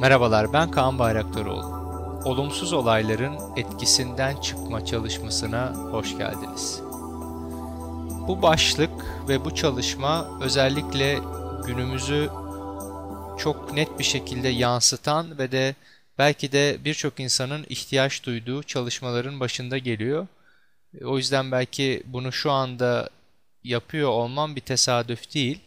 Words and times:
Merhabalar 0.00 0.52
ben 0.52 0.70
Kaan 0.70 0.98
Bayraktaroğlu. 0.98 1.80
Olumsuz 2.24 2.72
olayların 2.72 3.38
etkisinden 3.56 4.36
çıkma 4.36 4.84
çalışmasına 4.84 5.74
hoş 5.74 6.18
geldiniz. 6.18 6.80
Bu 8.28 8.42
başlık 8.42 8.90
ve 9.28 9.44
bu 9.44 9.54
çalışma 9.54 10.40
özellikle 10.40 11.18
günümüzü 11.66 12.30
çok 13.38 13.72
net 13.72 13.98
bir 13.98 14.04
şekilde 14.04 14.48
yansıtan 14.48 15.38
ve 15.38 15.52
de 15.52 15.74
belki 16.18 16.52
de 16.52 16.76
birçok 16.84 17.20
insanın 17.20 17.66
ihtiyaç 17.68 18.24
duyduğu 18.24 18.62
çalışmaların 18.62 19.40
başında 19.40 19.78
geliyor. 19.78 20.26
O 21.04 21.16
yüzden 21.16 21.52
belki 21.52 22.02
bunu 22.06 22.32
şu 22.32 22.50
anda 22.50 23.10
yapıyor 23.64 24.08
olmam 24.08 24.56
bir 24.56 24.60
tesadüf 24.60 25.34
değil. 25.34 25.60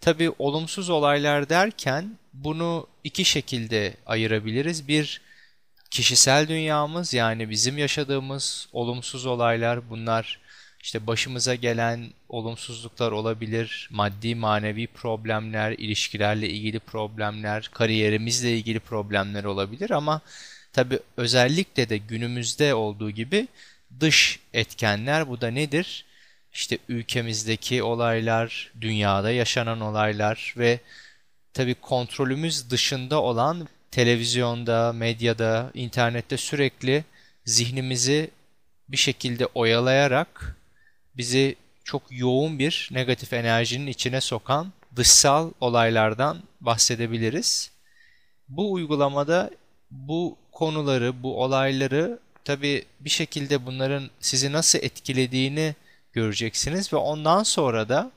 Tabii 0.00 0.30
olumsuz 0.38 0.90
olaylar 0.90 1.48
derken 1.48 2.18
bunu 2.32 2.86
iki 3.04 3.24
şekilde 3.24 3.94
ayırabiliriz. 4.06 4.88
Bir 4.88 5.20
kişisel 5.90 6.48
dünyamız 6.48 7.14
yani 7.14 7.50
bizim 7.50 7.78
yaşadığımız 7.78 8.68
olumsuz 8.72 9.26
olaylar 9.26 9.90
bunlar 9.90 10.40
işte 10.82 11.06
başımıza 11.06 11.54
gelen 11.54 12.10
olumsuzluklar 12.28 13.12
olabilir, 13.12 13.88
maddi 13.92 14.34
manevi 14.34 14.86
problemler, 14.86 15.72
ilişkilerle 15.72 16.48
ilgili 16.48 16.80
problemler, 16.80 17.70
kariyerimizle 17.74 18.56
ilgili 18.58 18.80
problemler 18.80 19.44
olabilir 19.44 19.90
ama 19.90 20.20
tabii 20.72 20.98
özellikle 21.16 21.88
de 21.88 21.98
günümüzde 21.98 22.74
olduğu 22.74 23.10
gibi 23.10 23.48
dış 24.00 24.40
etkenler 24.54 25.28
bu 25.28 25.40
da 25.40 25.48
nedir? 25.50 26.04
İşte 26.54 26.78
ülkemizdeki 26.88 27.82
olaylar, 27.82 28.72
dünyada 28.80 29.30
yaşanan 29.30 29.80
olaylar 29.80 30.54
ve 30.56 30.80
tabii 31.54 31.74
kontrolümüz 31.74 32.70
dışında 32.70 33.22
olan 33.22 33.68
televizyonda, 33.90 34.92
medyada, 34.92 35.70
internette 35.74 36.36
sürekli 36.36 37.04
zihnimizi 37.44 38.30
bir 38.88 38.96
şekilde 38.96 39.46
oyalayarak 39.46 40.56
bizi 41.16 41.56
çok 41.84 42.02
yoğun 42.10 42.58
bir 42.58 42.88
negatif 42.92 43.32
enerjinin 43.32 43.86
içine 43.86 44.20
sokan 44.20 44.72
dışsal 44.96 45.52
olaylardan 45.60 46.42
bahsedebiliriz. 46.60 47.70
Bu 48.48 48.72
uygulamada 48.72 49.50
bu 49.90 50.36
konuları, 50.52 51.22
bu 51.22 51.42
olayları 51.42 52.18
tabii 52.44 52.84
bir 53.00 53.10
şekilde 53.10 53.66
bunların 53.66 54.10
sizi 54.20 54.52
nasıl 54.52 54.78
etkilediğini 54.82 55.74
göreceksiniz 56.14 56.92
ve 56.92 56.96
ondan 56.96 57.42
sonra 57.42 57.88
da 57.88 58.10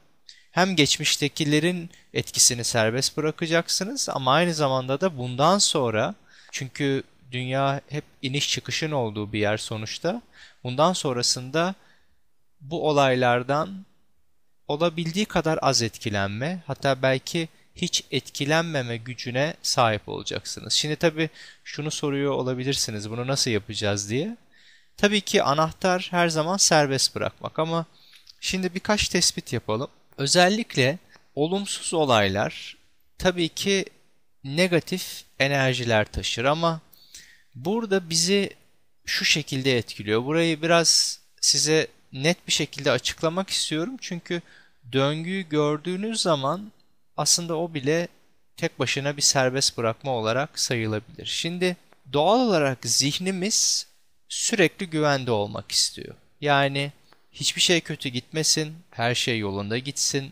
hem 0.51 0.75
geçmiştekilerin 0.75 1.89
etkisini 2.13 2.63
serbest 2.63 3.17
bırakacaksınız 3.17 4.09
ama 4.09 4.33
aynı 4.33 4.53
zamanda 4.53 5.01
da 5.01 5.17
bundan 5.17 5.57
sonra 5.57 6.15
çünkü 6.51 7.03
dünya 7.31 7.81
hep 7.89 8.03
iniş 8.21 8.49
çıkışın 8.49 8.91
olduğu 8.91 9.33
bir 9.33 9.39
yer 9.39 9.57
sonuçta. 9.57 10.21
Bundan 10.63 10.93
sonrasında 10.93 11.75
bu 12.61 12.89
olaylardan 12.89 13.85
olabildiği 14.67 15.25
kadar 15.25 15.59
az 15.61 15.81
etkilenme 15.81 16.63
hatta 16.67 17.01
belki 17.01 17.49
hiç 17.75 18.03
etkilenmeme 18.11 18.97
gücüne 18.97 19.53
sahip 19.61 20.09
olacaksınız. 20.09 20.73
Şimdi 20.73 20.95
tabii 20.95 21.29
şunu 21.63 21.91
soruyor 21.91 22.31
olabilirsiniz 22.31 23.09
bunu 23.09 23.27
nasıl 23.27 23.51
yapacağız 23.51 24.09
diye. 24.09 24.37
Tabii 24.97 25.21
ki 25.21 25.43
anahtar 25.43 26.07
her 26.11 26.29
zaman 26.29 26.57
serbest 26.57 27.15
bırakmak 27.15 27.59
ama 27.59 27.85
şimdi 28.39 28.75
birkaç 28.75 29.07
tespit 29.09 29.53
yapalım. 29.53 29.87
Özellikle 30.17 30.99
olumsuz 31.35 31.93
olaylar 31.93 32.77
tabii 33.17 33.49
ki 33.49 33.85
negatif 34.43 35.23
enerjiler 35.39 36.05
taşır 36.05 36.45
ama 36.45 36.81
burada 37.55 38.09
bizi 38.09 38.49
şu 39.05 39.25
şekilde 39.25 39.77
etkiliyor. 39.77 40.25
Burayı 40.25 40.61
biraz 40.61 41.19
size 41.41 41.87
net 42.13 42.47
bir 42.47 42.53
şekilde 42.53 42.91
açıklamak 42.91 43.49
istiyorum. 43.49 43.97
Çünkü 44.01 44.41
döngüyü 44.91 45.49
gördüğünüz 45.49 46.21
zaman 46.21 46.71
aslında 47.17 47.57
o 47.57 47.73
bile 47.73 48.07
tek 48.57 48.79
başına 48.79 49.17
bir 49.17 49.21
serbest 49.21 49.77
bırakma 49.77 50.11
olarak 50.11 50.59
sayılabilir. 50.59 51.25
Şimdi 51.25 51.77
doğal 52.13 52.39
olarak 52.39 52.77
zihnimiz 52.85 53.86
sürekli 54.29 54.89
güvende 54.89 55.31
olmak 55.31 55.71
istiyor. 55.71 56.15
Yani 56.41 56.91
hiçbir 57.31 57.61
şey 57.61 57.81
kötü 57.81 58.09
gitmesin, 58.09 58.75
her 58.91 59.15
şey 59.15 59.39
yolunda 59.39 59.77
gitsin, 59.77 60.31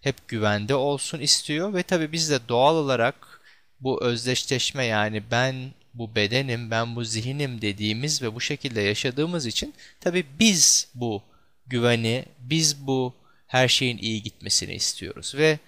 hep 0.00 0.28
güvende 0.28 0.74
olsun 0.74 1.20
istiyor 1.20 1.74
ve 1.74 1.82
tabii 1.82 2.12
biz 2.12 2.30
de 2.30 2.48
doğal 2.48 2.76
olarak 2.76 3.40
bu 3.80 4.04
özdeşleşme 4.04 4.84
yani 4.84 5.22
ben 5.30 5.72
bu 5.94 6.14
bedenim, 6.14 6.70
ben 6.70 6.96
bu 6.96 7.04
zihinim 7.04 7.60
dediğimiz 7.60 8.22
ve 8.22 8.34
bu 8.34 8.40
şekilde 8.40 8.80
yaşadığımız 8.80 9.46
için 9.46 9.74
tabii 10.00 10.26
biz 10.38 10.88
bu 10.94 11.22
güveni, 11.66 12.24
biz 12.38 12.86
bu 12.86 13.14
her 13.46 13.68
şeyin 13.68 13.98
iyi 13.98 14.22
gitmesini 14.22 14.74
istiyoruz 14.74 15.34
ve 15.34 15.58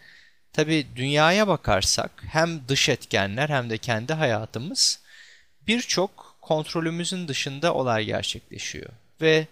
tabii 0.53 0.87
dünyaya 0.97 1.49
bakarsak 1.49 2.25
hem 2.27 2.69
dış 2.69 2.89
etkenler 2.89 3.49
hem 3.49 3.71
de 3.71 3.79
kendi 3.79 4.13
hayatımız 4.13 5.01
birçok 5.67 6.26
kontrolümüzün 6.47 7.29
dışında 7.29 7.75
olay 7.75 8.05
gerçekleşiyor 8.05 8.91
ve 9.21 9.47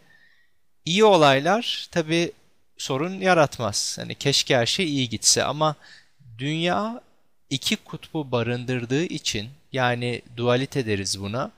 iyi 0.85 1.05
olaylar 1.05 1.89
tabii 1.91 2.33
sorun 2.79 3.21
yaratmaz. 3.21 3.99
Hani 4.01 4.15
keşke 4.15 4.57
her 4.57 4.67
şey 4.67 4.87
iyi 4.87 5.09
gitse 5.09 5.45
ama 5.45 5.77
dünya 6.39 7.01
iki 7.51 7.77
kutbu 7.77 8.31
barındırdığı 8.31 9.05
için 9.05 9.49
yani 9.73 10.23
dualite 10.37 10.87
deriz 10.87 11.21
buna. 11.21 11.51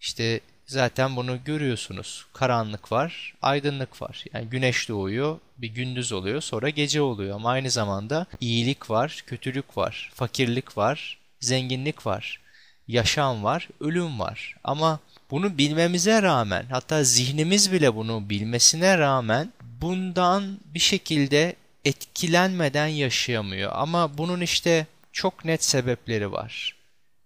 İşte 0.00 0.40
zaten 0.66 1.16
bunu 1.16 1.44
görüyorsunuz. 1.44 2.26
Karanlık 2.32 2.92
var, 2.92 3.34
aydınlık 3.42 4.02
var. 4.02 4.24
Yani 4.34 4.46
güneş 4.48 4.88
doğuyor, 4.88 5.38
bir 5.56 5.68
gündüz 5.68 6.12
oluyor, 6.12 6.40
sonra 6.40 6.68
gece 6.68 7.00
oluyor. 7.00 7.36
Ama 7.36 7.50
aynı 7.50 7.70
zamanda 7.70 8.26
iyilik 8.40 8.90
var, 8.90 9.22
kötülük 9.26 9.76
var, 9.76 10.10
fakirlik 10.14 10.76
var, 10.78 11.18
zenginlik 11.40 12.06
var, 12.06 12.40
yaşam 12.88 13.44
var, 13.44 13.68
ölüm 13.80 14.20
var. 14.20 14.56
Ama 14.64 15.00
bunu 15.30 15.58
bilmemize 15.58 16.22
rağmen, 16.22 16.66
hatta 16.70 17.04
zihnimiz 17.04 17.72
bile 17.72 17.94
bunu 17.94 18.30
bilmesine 18.30 18.98
rağmen 18.98 19.52
bundan 19.80 20.58
bir 20.64 20.78
şekilde 20.78 21.56
etkilenmeden 21.84 22.86
yaşayamıyor. 22.86 23.72
Ama 23.74 24.18
bunun 24.18 24.40
işte 24.40 24.86
çok 25.12 25.44
net 25.44 25.64
sebepleri 25.64 26.32
var. 26.32 26.76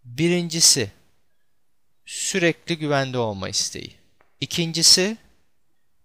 Birincisi 0.05 0.91
sürekli 2.07 2.79
güvende 2.79 3.19
olma 3.19 3.49
isteği. 3.49 3.91
İkincisi 4.41 5.17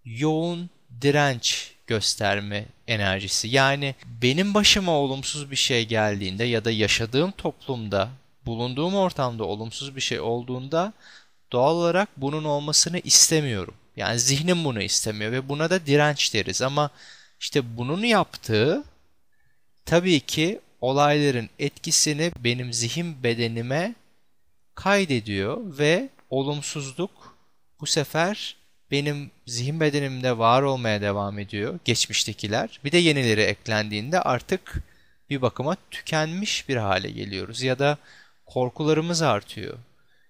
yoğun 0.06 0.70
direnç 1.02 1.72
gösterme 1.88 2.66
enerjisi. 2.88 3.48
Yani 3.48 3.96
benim 4.06 4.54
başıma 4.54 4.92
olumsuz 4.92 5.52
bir 5.52 5.56
şey 5.56 5.86
geldiğinde 5.86 6.44
ya 6.44 6.66
da 6.66 6.72
yaşadığım 6.72 7.32
toplumda, 7.32 8.10
bulunduğum 8.48 8.96
ortamda 8.96 9.44
olumsuz 9.44 9.96
bir 9.96 10.02
şey 10.02 10.20
olduğunda 10.20 10.94
doğal 11.52 11.76
olarak 11.76 12.10
bunun 12.18 12.44
olmasını 12.44 13.00
istemiyorum. 13.00 13.74
Yani 13.96 14.20
zihnim 14.20 14.64
bunu 14.66 14.82
istemiyor 14.82 15.32
ve 15.32 15.50
buna 15.50 15.70
da 15.70 15.86
direnç 15.86 16.34
deriz 16.34 16.62
ama 16.62 16.90
işte 17.40 17.78
bunun 17.78 18.04
yaptığı 18.04 18.84
tabii 19.86 20.20
ki 20.20 20.60
olayların 20.82 21.50
etkisini 21.60 22.32
benim 22.40 22.74
zihin 22.74 23.24
bedenime 23.24 23.96
kaydediyor 24.76 25.78
ve 25.78 26.10
olumsuzluk 26.30 27.38
bu 27.82 27.86
sefer 27.86 28.56
benim 28.92 29.32
zihin 29.46 29.80
bedenimde 29.80 30.38
var 30.38 30.62
olmaya 30.62 31.02
devam 31.02 31.40
ediyor 31.40 31.80
geçmiştekiler. 31.86 32.80
Bir 32.84 32.92
de 32.92 32.98
yenileri 32.98 33.42
eklendiğinde 33.42 34.22
artık 34.22 34.84
bir 35.30 35.42
bakıma 35.42 35.78
tükenmiş 35.92 36.70
bir 36.70 36.76
hale 36.76 37.12
geliyoruz 37.12 37.62
ya 37.62 37.80
da 37.80 37.98
korkularımız 38.48 39.22
artıyor, 39.22 39.78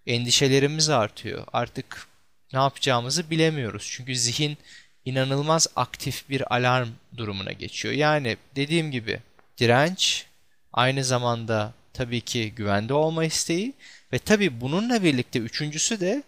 endişelerimiz 0.08 0.90
artıyor. 0.90 1.46
Artık 1.54 2.08
ne 2.54 2.60
yapacağımızı 2.60 3.30
bilemiyoruz. 3.30 3.88
Çünkü 3.92 4.16
zihin 4.16 4.58
inanılmaz 5.06 5.68
aktif 5.75 6.30
bir 6.30 6.56
alarm 6.56 6.90
durumuna 7.18 7.52
geçiyor. 7.52 7.94
Yani 7.94 8.38
dediğim 8.56 8.92
gibi 8.92 9.19
direnç 9.58 10.25
aynı 10.74 11.04
zamanda 11.04 11.74
tabii 11.94 12.22
ki 12.22 12.54
güvende 12.56 12.94
olma 12.94 13.25
isteği 13.25 13.74
ve 14.14 14.19
tabii 14.19 14.62
bununla 14.62 15.04
birlikte 15.04 15.40
üçüncüsü 15.40 16.00
de 16.00 16.24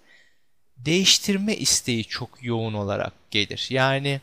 değiştirme 0.78 1.56
isteği 1.56 2.06
çok 2.06 2.44
yoğun 2.44 2.74
olarak 2.74 3.14
gelir. 3.32 3.68
Yani 3.70 4.22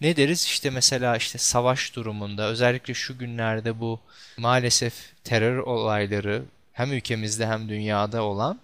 ne 0.00 0.16
deriz 0.16 0.44
işte 0.44 0.70
mesela 0.70 1.16
işte 1.16 1.38
savaş 1.38 1.94
durumunda 1.94 2.48
özellikle 2.48 2.94
şu 2.94 3.18
günlerde 3.18 3.80
bu 3.80 4.00
maalesef 4.36 4.94
terör 5.24 5.58
olayları 5.58 6.42
hem 6.76 6.92
ülkemizde 6.92 7.46
hem 7.46 7.68
dünyada 7.68 8.22
olan 8.22 8.60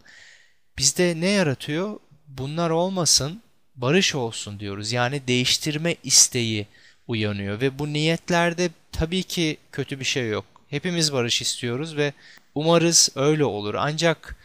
bizde 0.79 1.20
ne 1.20 1.29
yaratıyor? 1.29 2.00
bunlar 2.38 2.70
olmasın, 2.70 3.43
barış 3.76 4.14
olsun 4.14 4.61
diyoruz. 4.61 4.93
Yani 4.93 5.26
değiştirme 5.26 5.97
isteği 6.05 6.67
uyanıyor 7.09 7.61
ve 7.61 7.79
bu 7.79 7.93
niyetlerde 7.93 8.70
tabii 8.93 9.23
ki 9.23 9.56
kötü 9.73 10.00
bir 10.00 10.05
şey 10.05 10.29
yok. 10.29 10.44
Hepimiz 10.69 11.12
barış 11.12 11.43
istiyoruz 11.43 11.97
ve 11.97 12.12
umarız 12.55 13.11
öyle 13.14 13.44
olur. 13.44 13.75
Ancak 13.75 14.37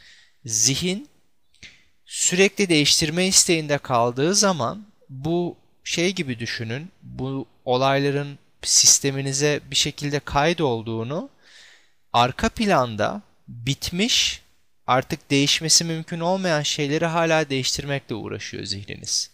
zihin 0.46 1.10
sürekli 2.06 2.70
değiştirme 2.70 3.28
isteğinde 3.28 3.78
kaldığı 3.78 4.36
zaman 4.36 4.86
bu 5.10 5.56
şey 5.84 6.16
gibi 6.16 6.40
düşünün. 6.40 6.92
Bu 7.04 7.46
olayların 7.66 8.40
sisteminize 8.64 9.60
bir 9.72 9.76
şekilde 9.76 10.20
kaydolduğunu 10.20 11.30
arka 12.14 12.50
planda 12.50 13.22
bitmiş 13.48 14.42
artık 14.88 15.32
değişmesi 15.32 15.84
mümkün 15.84 16.20
olmayan 16.20 16.62
şeyleri 16.62 17.06
hala 17.06 17.50
değiştirmekle 17.50 18.16
uğraşıyor 18.16 18.64
zihniniz. 18.64 19.32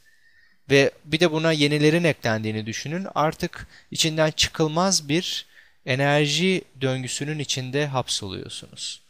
Ve 0.69 0.91
bir 1.05 1.19
de 1.19 1.31
buna 1.31 1.51
yenilerin 1.51 2.03
eklendiğini 2.03 2.65
düşünün. 2.65 3.07
Artık 3.15 3.67
içinden 3.91 4.31
çıkılmaz 4.31 5.09
bir 5.09 5.45
enerji 5.85 6.63
döngüsünün 6.81 7.39
içinde 7.39 7.87
hapsoluyorsunuz. 7.87 9.01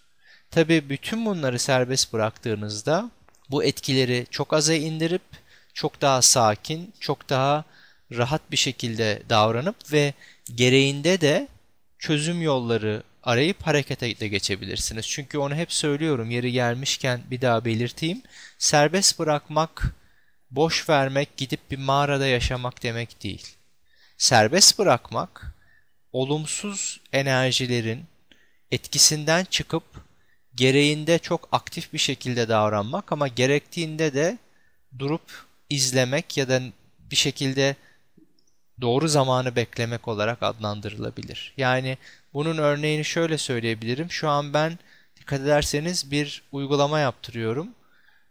Tabii 0.51 0.89
bütün 0.89 1.25
bunları 1.25 1.59
serbest 1.59 2.13
bıraktığınızda 2.13 3.11
bu 3.49 3.63
etkileri 3.63 4.27
çok 4.31 4.53
aza 4.53 4.73
indirip 4.73 5.21
çok 5.73 6.01
daha 6.01 6.21
sakin, 6.21 6.93
çok 6.99 7.29
daha 7.29 7.63
rahat 8.11 8.51
bir 8.51 8.57
şekilde 8.57 9.23
davranıp 9.29 9.91
ve 9.91 10.13
gereğinde 10.55 11.21
de 11.21 11.47
çözüm 11.99 12.41
yolları 12.41 13.03
arayıp 13.23 13.63
harekete 13.63 14.19
de 14.19 14.27
geçebilirsiniz. 14.27 15.07
Çünkü 15.07 15.37
onu 15.37 15.55
hep 15.55 15.73
söylüyorum 15.73 16.29
yeri 16.31 16.51
gelmişken 16.51 17.21
bir 17.31 17.41
daha 17.41 17.65
belirteyim. 17.65 18.21
Serbest 18.57 19.19
bırakmak, 19.19 19.95
boş 20.51 20.89
vermek, 20.89 21.37
gidip 21.37 21.71
bir 21.71 21.77
mağarada 21.77 22.27
yaşamak 22.27 22.83
demek 22.83 23.23
değil. 23.23 23.47
Serbest 24.17 24.79
bırakmak, 24.79 25.55
olumsuz 26.11 27.01
enerjilerin 27.13 28.05
etkisinden 28.71 29.45
çıkıp 29.45 29.83
gereğinde 30.55 31.19
çok 31.19 31.49
aktif 31.51 31.93
bir 31.93 31.97
şekilde 31.97 32.49
davranmak 32.49 33.11
ama 33.11 33.27
gerektiğinde 33.27 34.13
de 34.13 34.37
durup 34.99 35.45
izlemek 35.69 36.37
ya 36.37 36.49
da 36.49 36.61
bir 36.99 37.15
şekilde 37.15 37.75
doğru 38.81 39.07
zamanı 39.07 39.55
beklemek 39.55 40.07
olarak 40.07 40.43
adlandırılabilir. 40.43 41.53
Yani 41.57 41.97
bunun 42.33 42.57
örneğini 42.57 43.05
şöyle 43.05 43.37
söyleyebilirim. 43.37 44.11
Şu 44.11 44.29
an 44.29 44.53
ben 44.53 44.79
dikkat 45.19 45.41
ederseniz 45.41 46.11
bir 46.11 46.43
uygulama 46.51 46.99
yaptırıyorum. 46.99 47.67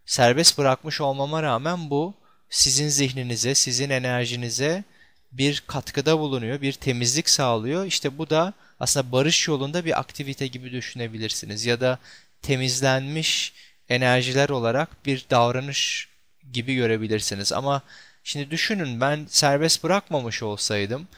Serbest 0.06 0.58
bırakmış 0.58 1.00
olmama 1.00 1.42
rağmen 1.42 1.90
bu 1.90 2.14
sizin 2.50 2.88
zihninize, 2.88 3.54
sizin 3.54 3.90
enerjinize 3.90 4.84
bir 5.32 5.62
katkıda 5.66 6.18
bulunuyor, 6.18 6.60
bir 6.60 6.72
temizlik 6.72 7.28
sağlıyor. 7.30 7.86
İşte 7.86 8.18
bu 8.18 8.30
da 8.30 8.52
aslında 8.80 9.12
barış 9.12 9.48
yolunda 9.48 9.84
bir 9.84 10.00
aktivite 10.00 10.46
gibi 10.46 10.72
düşünebilirsiniz. 10.72 11.66
Ya 11.66 11.80
da 11.80 11.98
temizlenmiş 12.42 13.54
enerjiler 13.88 14.48
olarak 14.48 15.06
bir 15.06 15.26
davranış 15.30 16.08
gibi 16.52 16.74
görebilirsiniz. 16.74 17.52
Ama 17.52 17.82
şimdi 18.24 18.50
düşünün 18.50 19.00
ben 19.00 19.26
serbest 19.28 19.84
bırakmamış 19.84 20.42
olsaydım, 20.42 21.08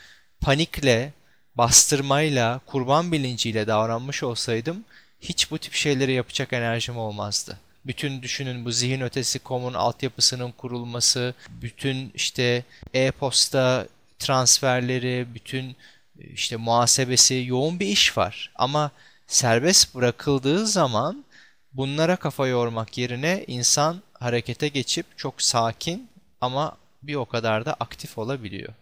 panikle, 0.40 1.12
bastırmayla, 1.54 2.60
kurban 2.66 3.12
bilinciyle 3.12 3.66
davranmış 3.66 4.22
olsaydım 4.22 4.84
hiç 5.20 5.50
bu 5.50 5.58
tip 5.58 5.72
şeyleri 5.72 6.12
yapacak 6.12 6.52
enerjim 6.52 6.98
olmazdı. 6.98 7.58
Bütün 7.86 8.22
düşünün 8.22 8.64
bu 8.64 8.72
zihin 8.72 9.00
ötesi 9.00 9.38
komun 9.38 9.74
altyapısının 9.74 10.52
kurulması, 10.52 11.34
bütün 11.48 12.12
işte 12.14 12.64
e-posta 12.94 13.86
transferleri, 14.18 15.26
bütün 15.34 15.76
işte 16.18 16.56
muhasebesi 16.56 17.44
yoğun 17.46 17.80
bir 17.80 17.86
iş 17.86 18.18
var. 18.18 18.50
Ama 18.54 18.90
serbest 19.26 19.94
bırakıldığı 19.94 20.66
zaman 20.66 21.24
bunlara 21.72 22.16
kafa 22.16 22.46
yormak 22.46 22.98
yerine 22.98 23.44
insan 23.46 24.02
harekete 24.14 24.68
geçip 24.68 25.18
çok 25.18 25.42
sakin 25.42 26.08
ama 26.40 26.76
bir 27.06 27.14
o 27.14 27.26
kadar 27.26 27.66
da 27.66 27.74
aktif 27.74 28.18
olabiliyor. 28.18 28.74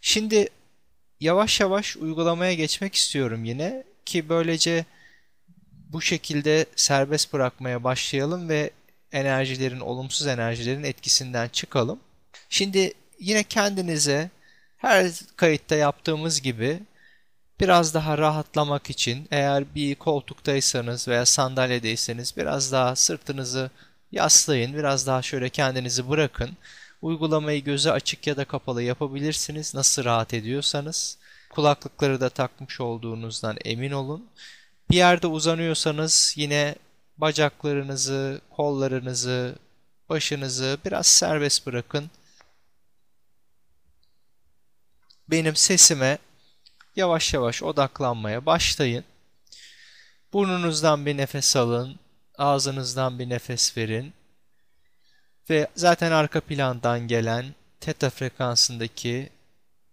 Şimdi 0.00 0.48
yavaş 1.20 1.60
yavaş 1.60 1.96
uygulamaya 1.96 2.54
geçmek 2.54 2.94
istiyorum 2.94 3.44
yine 3.44 3.84
ki 4.04 4.28
böylece 4.28 4.84
bu 5.88 6.02
şekilde 6.02 6.66
serbest 6.76 7.32
bırakmaya 7.32 7.84
başlayalım 7.84 8.48
ve 8.48 8.70
enerjilerin, 9.12 9.80
olumsuz 9.80 10.26
enerjilerin 10.26 10.84
etkisinden 10.84 11.48
çıkalım. 11.48 12.00
Şimdi 12.48 12.92
yine 13.18 13.44
kendinize 13.44 14.30
her 14.76 15.12
kayıtta 15.36 15.74
yaptığımız 15.74 16.42
gibi 16.42 16.80
biraz 17.60 17.94
daha 17.94 18.18
rahatlamak 18.18 18.90
için 18.90 19.28
eğer 19.30 19.74
bir 19.74 19.94
koltuktaysanız 19.94 21.08
veya 21.08 21.26
sandalyedeyseniz 21.26 22.36
biraz 22.36 22.72
daha 22.72 22.96
sırtınızı 22.96 23.70
yaslayın, 24.12 24.74
biraz 24.74 25.06
daha 25.06 25.22
şöyle 25.22 25.48
kendinizi 25.48 26.08
bırakın. 26.08 26.50
Uygulamayı 27.02 27.64
gözü 27.64 27.90
açık 27.90 28.26
ya 28.26 28.36
da 28.36 28.44
kapalı 28.44 28.82
yapabilirsiniz 28.82 29.74
nasıl 29.74 30.04
rahat 30.04 30.34
ediyorsanız. 30.34 31.18
Kulaklıkları 31.50 32.20
da 32.20 32.28
takmış 32.28 32.80
olduğunuzdan 32.80 33.56
emin 33.64 33.92
olun. 33.92 34.26
Bir 34.90 34.96
yerde 34.96 35.26
uzanıyorsanız 35.26 36.34
yine 36.36 36.74
bacaklarınızı, 37.18 38.40
kollarınızı, 38.50 39.56
başınızı 40.08 40.78
biraz 40.84 41.06
serbest 41.06 41.66
bırakın. 41.66 42.10
Benim 45.28 45.56
sesime 45.56 46.18
yavaş 46.96 47.34
yavaş 47.34 47.62
odaklanmaya 47.62 48.46
başlayın. 48.46 49.04
Burnunuzdan 50.32 51.06
bir 51.06 51.16
nefes 51.16 51.56
alın, 51.56 51.98
ağzınızdan 52.38 53.18
bir 53.18 53.28
nefes 53.28 53.76
verin 53.76 54.12
ve 55.50 55.66
zaten 55.74 56.12
arka 56.12 56.40
plandan 56.40 57.08
gelen 57.08 57.44
teta 57.80 58.10
frekansındaki 58.10 59.30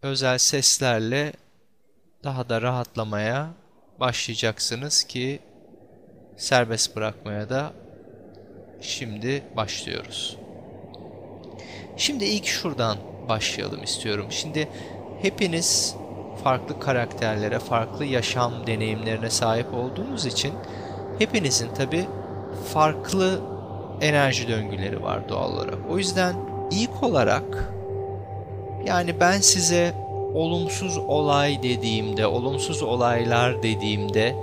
özel 0.01 0.37
seslerle 0.37 1.33
daha 2.23 2.49
da 2.49 2.61
rahatlamaya 2.61 3.49
başlayacaksınız 3.99 5.03
ki 5.03 5.39
serbest 6.37 6.95
bırakmaya 6.95 7.49
da 7.49 7.73
şimdi 8.81 9.43
başlıyoruz. 9.55 10.37
Şimdi 11.97 12.25
ilk 12.25 12.45
şuradan 12.45 12.97
başlayalım 13.29 13.83
istiyorum. 13.83 14.27
Şimdi 14.29 14.69
hepiniz 15.21 15.95
farklı 16.43 16.79
karakterlere, 16.79 17.59
farklı 17.59 18.05
yaşam 18.05 18.67
deneyimlerine 18.67 19.29
sahip 19.29 19.73
olduğunuz 19.73 20.25
için 20.25 20.53
hepinizin 21.19 21.73
tabi 21.73 22.05
farklı 22.73 23.41
enerji 24.01 24.47
döngüleri 24.47 25.03
var 25.03 25.29
doğal 25.29 25.53
olarak. 25.53 25.77
O 25.89 25.97
yüzden 25.97 26.35
ilk 26.71 27.03
olarak 27.03 27.73
yani 28.85 29.19
ben 29.19 29.39
size 29.39 29.93
olumsuz 30.33 30.97
olay 30.97 31.63
dediğimde, 31.63 32.27
olumsuz 32.27 32.83
olaylar 32.83 33.63
dediğimde 33.63 34.35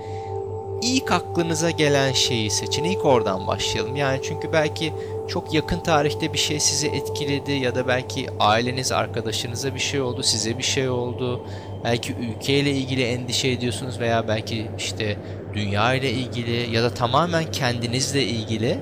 ilk 0.82 1.12
aklınıza 1.12 1.70
gelen 1.70 2.12
şeyi 2.12 2.50
seçin. 2.50 2.84
İlk 2.84 3.04
oradan 3.04 3.46
başlayalım. 3.46 3.96
Yani 3.96 4.20
çünkü 4.22 4.52
belki 4.52 4.92
çok 5.28 5.54
yakın 5.54 5.80
tarihte 5.80 6.32
bir 6.32 6.38
şey 6.38 6.60
sizi 6.60 6.86
etkiledi 6.86 7.52
ya 7.52 7.74
da 7.74 7.88
belki 7.88 8.26
aileniz, 8.40 8.92
arkadaşınıza 8.92 9.74
bir 9.74 9.80
şey 9.80 10.00
oldu, 10.00 10.22
size 10.22 10.58
bir 10.58 10.62
şey 10.62 10.88
oldu. 10.88 11.40
Belki 11.84 12.12
ülkeyle 12.12 12.70
ilgili 12.70 13.02
endişe 13.02 13.48
ediyorsunuz 13.48 14.00
veya 14.00 14.28
belki 14.28 14.66
işte 14.78 15.16
dünya 15.54 15.94
ile 15.94 16.10
ilgili 16.10 16.76
ya 16.76 16.82
da 16.82 16.94
tamamen 16.94 17.50
kendinizle 17.52 18.22
ilgili. 18.22 18.78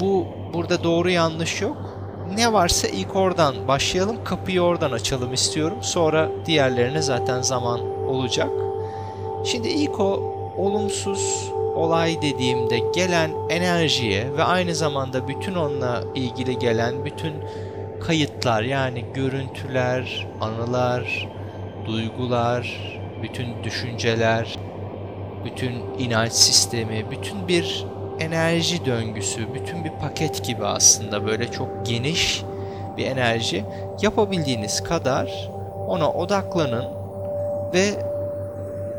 Bu 0.00 0.26
burada 0.54 0.84
doğru 0.84 1.10
yanlış 1.10 1.62
yok. 1.62 1.76
Ne 2.36 2.52
varsa 2.52 2.88
ilk 2.88 3.16
oradan 3.16 3.68
başlayalım, 3.68 4.24
kapıyı 4.24 4.62
oradan 4.62 4.92
açalım 4.92 5.32
istiyorum. 5.32 5.78
Sonra 5.80 6.28
diğerlerine 6.46 7.02
zaten 7.02 7.42
zaman 7.42 7.80
olacak. 8.08 8.50
Şimdi 9.44 9.68
ilk 9.68 10.00
o 10.00 10.36
olumsuz 10.56 11.50
olay 11.74 12.22
dediğimde 12.22 12.78
gelen 12.94 13.30
enerjiye 13.50 14.32
ve 14.36 14.44
aynı 14.44 14.74
zamanda 14.74 15.28
bütün 15.28 15.54
onunla 15.54 16.02
ilgili 16.14 16.58
gelen 16.58 17.04
bütün 17.04 17.32
kayıtlar 18.00 18.62
yani 18.62 19.04
görüntüler, 19.14 20.26
anılar, 20.40 21.28
duygular, 21.86 22.80
bütün 23.22 23.64
düşünceler, 23.64 24.58
bütün 25.44 25.72
inanç 25.98 26.32
sistemi, 26.32 27.06
bütün 27.10 27.48
bir 27.48 27.86
enerji 28.20 28.84
döngüsü, 28.84 29.54
bütün 29.54 29.84
bir 29.84 29.90
paket 29.90 30.44
gibi 30.44 30.66
aslında 30.66 31.26
böyle 31.26 31.50
çok 31.50 31.86
geniş 31.86 32.44
bir 32.96 33.06
enerji. 33.06 33.64
Yapabildiğiniz 34.02 34.82
kadar 34.82 35.50
ona 35.88 36.12
odaklanın 36.12 36.84
ve 37.74 37.90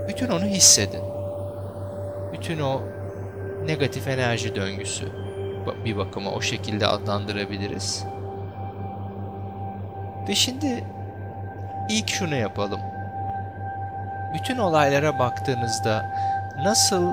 bütün 0.08 0.28
onu 0.28 0.46
hissedin. 0.46 1.04
Bütün 2.34 2.60
o 2.60 2.82
negatif 3.66 4.08
enerji 4.08 4.56
döngüsü 4.56 5.12
bir 5.86 5.98
bakıma 5.98 6.32
o 6.32 6.42
şekilde 6.42 6.88
adlandırabiliriz. 6.88 8.04
Ve 10.30 10.36
şimdi 10.36 10.84
ilk 11.90 12.10
şunu 12.10 12.36
yapalım. 12.36 12.80
bütün 14.34 14.58
olaylara 14.58 15.20
baktığınızda 15.20 16.06
nasıl 16.64 17.12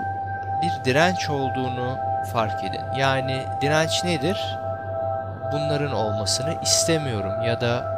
bir 0.62 0.84
direnç 0.84 1.30
olduğunu 1.30 1.98
fark 2.32 2.64
edin. 2.64 2.80
Yani 2.98 3.44
direnç 3.60 4.04
nedir? 4.04 4.58
Bunların 5.52 5.92
olmasını 5.92 6.54
istemiyorum 6.62 7.42
ya 7.42 7.60
da 7.60 7.94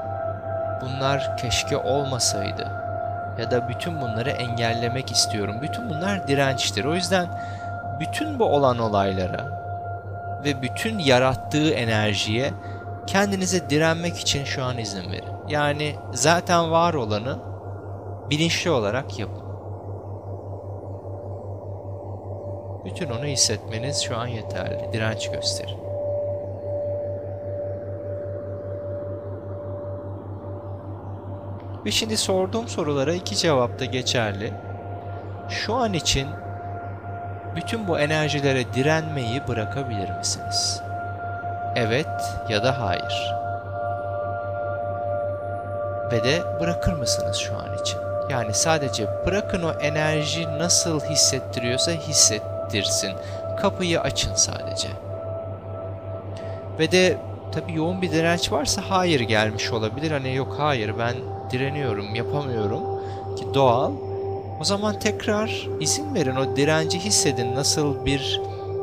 bunlar 0.82 1.36
keşke 1.36 1.76
olmasaydı 1.76 2.76
ya 3.38 3.50
da 3.50 3.68
bütün 3.68 4.00
bunları 4.00 4.30
engellemek 4.30 5.10
istiyorum. 5.12 5.56
Bütün 5.62 5.90
bunlar 5.90 6.28
dirençtir. 6.28 6.84
O 6.84 6.94
yüzden 6.94 7.26
bütün 8.00 8.38
bu 8.38 8.44
olan 8.44 8.78
olaylara 8.78 9.56
ve 10.44 10.62
bütün 10.62 10.98
yarattığı 10.98 11.70
enerjiye 11.70 12.52
kendinize 13.06 13.70
direnmek 13.70 14.18
için 14.18 14.44
şu 14.44 14.64
an 14.64 14.78
izin 14.78 15.12
verin. 15.12 15.36
Yani 15.48 15.96
zaten 16.12 16.70
var 16.70 16.94
olanı 16.94 17.38
bilinçli 18.30 18.70
olarak 18.70 19.18
yapın. 19.18 19.45
Bütün 22.86 23.10
onu 23.10 23.24
hissetmeniz 23.24 24.02
şu 24.02 24.16
an 24.16 24.26
yeterli. 24.26 24.92
Direnç 24.92 25.30
gösterin. 25.30 25.78
Ve 31.84 31.90
şimdi 31.90 32.16
sorduğum 32.16 32.68
sorulara 32.68 33.12
iki 33.12 33.36
cevap 33.36 33.78
da 33.78 33.84
geçerli. 33.84 34.52
Şu 35.48 35.74
an 35.74 35.92
için 35.92 36.28
bütün 37.56 37.88
bu 37.88 37.98
enerjilere 37.98 38.74
direnmeyi 38.74 39.48
bırakabilir 39.48 40.10
misiniz? 40.18 40.82
Evet 41.76 42.08
ya 42.48 42.64
da 42.64 42.80
hayır. 42.80 43.34
Ve 46.12 46.24
de 46.24 46.42
bırakır 46.60 46.92
mısınız 46.92 47.36
şu 47.36 47.56
an 47.56 47.78
için? 47.82 47.98
Yani 48.30 48.54
sadece 48.54 49.06
bırakın 49.26 49.62
o 49.62 49.72
enerji 49.72 50.58
nasıl 50.58 51.00
hissettiriyorsa 51.00 51.92
hissettirsin. 52.66 53.12
Kapıyı 53.60 54.00
açın 54.00 54.34
sadece. 54.34 54.88
Ve 56.78 56.92
de 56.92 57.16
tabii 57.52 57.74
yoğun 57.74 58.02
bir 58.02 58.10
direnç 58.10 58.52
varsa 58.52 58.82
hayır 58.88 59.20
gelmiş 59.20 59.72
olabilir. 59.72 60.10
Hani 60.10 60.34
yok 60.34 60.54
hayır 60.58 60.98
ben 60.98 61.14
direniyorum, 61.50 62.14
yapamıyorum 62.14 62.82
ki 63.36 63.44
doğal. 63.54 63.92
O 64.60 64.64
zaman 64.64 64.98
tekrar 64.98 65.68
izin 65.80 66.14
verin 66.14 66.36
o 66.36 66.56
direnci 66.56 66.98
hissedin. 66.98 67.54
Nasıl 67.54 68.04
bir 68.04 68.40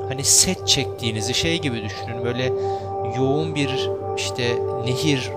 hani 0.07 0.23
set 0.23 0.67
çektiğinizi 0.67 1.33
şey 1.33 1.61
gibi 1.61 1.83
düşünün. 1.83 2.23
Böyle 2.23 2.45
yoğun 3.17 3.55
bir 3.55 3.89
işte 4.17 4.43
nehir 4.85 5.31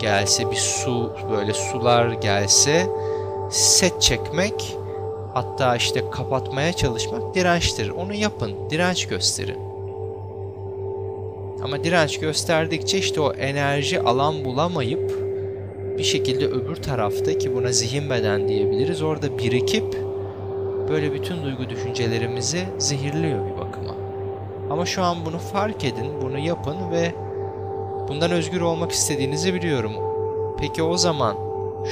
gelse, 0.00 0.50
bir 0.50 0.56
su 0.56 1.12
böyle 1.30 1.52
sular 1.54 2.08
gelse 2.08 2.86
set 3.50 4.02
çekmek 4.02 4.76
hatta 5.34 5.76
işte 5.76 6.04
kapatmaya 6.10 6.72
çalışmak 6.72 7.34
dirençtir. 7.34 7.90
Onu 7.90 8.14
yapın, 8.14 8.52
direnç 8.70 9.06
gösterin. 9.06 9.58
Ama 11.62 11.84
direnç 11.84 12.18
gösterdikçe 12.18 12.98
işte 12.98 13.20
o 13.20 13.32
enerji 13.32 14.00
alan 14.00 14.44
bulamayıp 14.44 15.30
bir 15.98 16.04
şekilde 16.04 16.46
öbür 16.46 16.76
tarafta 16.76 17.38
ki 17.38 17.54
buna 17.54 17.72
zihin 17.72 18.10
beden 18.10 18.48
diyebiliriz 18.48 19.02
orada 19.02 19.38
birikip 19.38 19.96
böyle 20.88 21.12
bütün 21.12 21.42
duygu 21.42 21.70
düşüncelerimizi 21.70 22.64
zehirliyor 22.78 23.46
bir 23.46 23.58
bakıma. 23.58 23.94
Ama 24.70 24.86
şu 24.86 25.02
an 25.02 25.16
bunu 25.26 25.38
fark 25.38 25.84
edin, 25.84 26.06
bunu 26.22 26.38
yapın 26.38 26.76
ve 26.90 27.14
bundan 28.08 28.30
özgür 28.30 28.60
olmak 28.60 28.92
istediğinizi 28.92 29.54
biliyorum. 29.54 29.92
Peki 30.58 30.82
o 30.82 30.96
zaman 30.96 31.36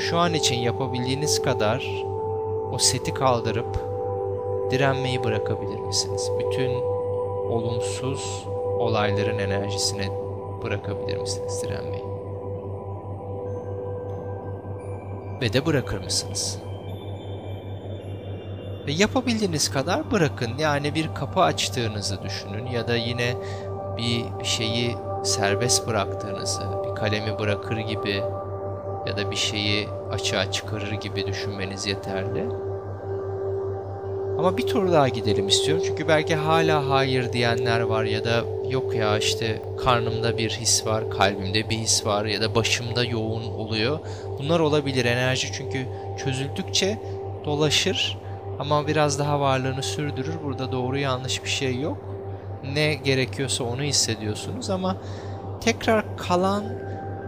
şu 0.09 0.19
an 0.19 0.35
için 0.35 0.57
yapabildiğiniz 0.57 1.43
kadar 1.43 2.08
o 2.73 2.79
seti 2.79 3.15
kaldırıp 3.15 3.77
direnmeyi 4.71 5.25
bırakabilir 5.25 5.81
misiniz? 5.81 6.31
Bütün 6.39 6.71
olumsuz 7.51 8.45
olayların 8.79 9.39
enerjisine 9.39 10.09
bırakabilir 10.63 11.17
misiniz 11.17 11.63
direnmeyi? 11.63 12.05
Ve 15.41 15.53
de 15.53 15.67
bırakır 15.67 16.05
mısınız? 16.05 16.59
Ve 18.87 18.93
yapabildiğiniz 18.93 19.71
kadar 19.71 20.11
bırakın. 20.11 20.51
Yani 20.59 20.95
bir 20.95 21.15
kapı 21.15 21.41
açtığınızı 21.41 22.23
düşünün 22.23 22.67
ya 22.67 22.89
da 22.89 22.97
yine 22.97 23.35
bir 23.97 24.45
şeyi 24.45 24.97
serbest 25.25 25.89
bıraktığınızı, 25.89 26.63
bir 26.85 26.95
kalemi 26.95 27.39
bırakır 27.39 27.77
gibi 27.77 28.23
ya 29.09 29.17
da 29.17 29.31
bir 29.31 29.37
şeyi 29.37 29.89
açığa 30.13 30.53
çıkarır 30.53 30.93
gibi 30.93 31.27
düşünmeniz 31.27 31.87
yeterli. 31.87 32.47
Ama 34.39 34.59
bir 34.59 34.67
tur 34.67 34.93
daha 34.93 35.09
gidelim 35.09 35.49
istiyorum. 35.49 35.85
Çünkü 35.87 36.09
belki 36.09 36.35
hala 36.35 36.89
hayır 36.91 37.33
diyenler 37.33 37.81
var 37.81 38.05
ya 38.05 38.25
da 38.25 38.45
yok 38.71 38.95
ya 38.95 39.19
işte 39.19 39.63
karnımda 39.85 40.39
bir 40.39 40.51
his 40.51 40.87
var, 40.87 41.11
kalbimde 41.11 41.71
bir 41.71 41.77
his 41.77 42.07
var 42.07 42.25
ya 42.25 42.41
da 42.41 42.55
başımda 42.55 43.05
yoğun 43.05 43.43
oluyor. 43.43 43.99
Bunlar 44.39 44.61
olabilir 44.61 45.05
enerji 45.05 45.53
çünkü 45.53 45.87
çözüldükçe 46.25 46.99
dolaşır 47.45 48.19
ama 48.59 48.87
biraz 48.87 49.19
daha 49.19 49.41
varlığını 49.41 49.83
sürdürür. 49.83 50.35
Burada 50.45 50.73
doğru 50.73 50.99
yanlış 50.99 51.45
bir 51.45 51.49
şey 51.49 51.81
yok. 51.81 51.99
Ne 52.75 52.95
gerekiyorsa 52.95 53.65
onu 53.65 53.83
hissediyorsunuz 53.83 54.71
ama 54.71 54.97
tekrar 55.61 56.17
kalan 56.17 56.65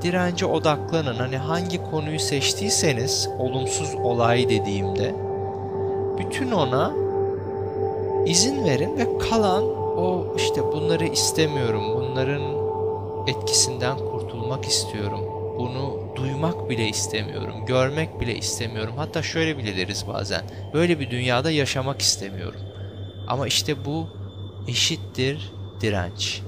dirence 0.03 0.47
odaklanın. 0.47 1.15
Hani 1.15 1.37
hangi 1.37 1.91
konuyu 1.91 2.21
seçtiyseniz 2.21 3.29
olumsuz 3.39 3.95
olay 3.95 4.49
dediğimde 4.49 5.15
bütün 6.19 6.51
ona 6.51 6.93
izin 8.27 8.65
verin 8.65 8.97
ve 8.97 9.19
kalan 9.19 9.65
o 9.99 10.37
işte 10.37 10.63
bunları 10.63 11.07
istemiyorum, 11.07 11.83
bunların 11.95 12.43
etkisinden 13.27 13.99
kurtulmak 13.99 14.65
istiyorum, 14.65 15.21
bunu 15.59 16.01
duymak 16.17 16.71
bile 16.71 16.89
istemiyorum, 16.89 17.67
görmek 17.67 18.21
bile 18.21 18.37
istemiyorum. 18.37 18.95
Hatta 18.97 19.23
şöyle 19.23 19.59
bile 19.59 19.77
deriz 19.77 20.07
bazen, 20.09 20.43
böyle 20.75 21.01
bir 21.01 21.11
dünyada 21.11 21.51
yaşamak 21.51 22.01
istemiyorum. 22.01 22.61
Ama 23.29 23.47
işte 23.47 23.85
bu 23.85 24.07
eşittir 24.69 25.53
direnç. 25.81 26.43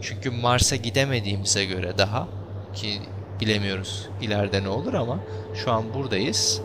Çünkü 0.00 0.30
Mars'a 0.30 0.76
gidemediğimize 0.76 1.64
göre 1.64 1.98
daha 1.98 2.28
ki 2.74 3.00
bilemiyoruz 3.40 4.08
ileride 4.20 4.62
ne 4.62 4.68
olur 4.68 4.94
ama 4.94 5.18
şu 5.54 5.72
an 5.72 5.94
buradayız. 5.94 6.62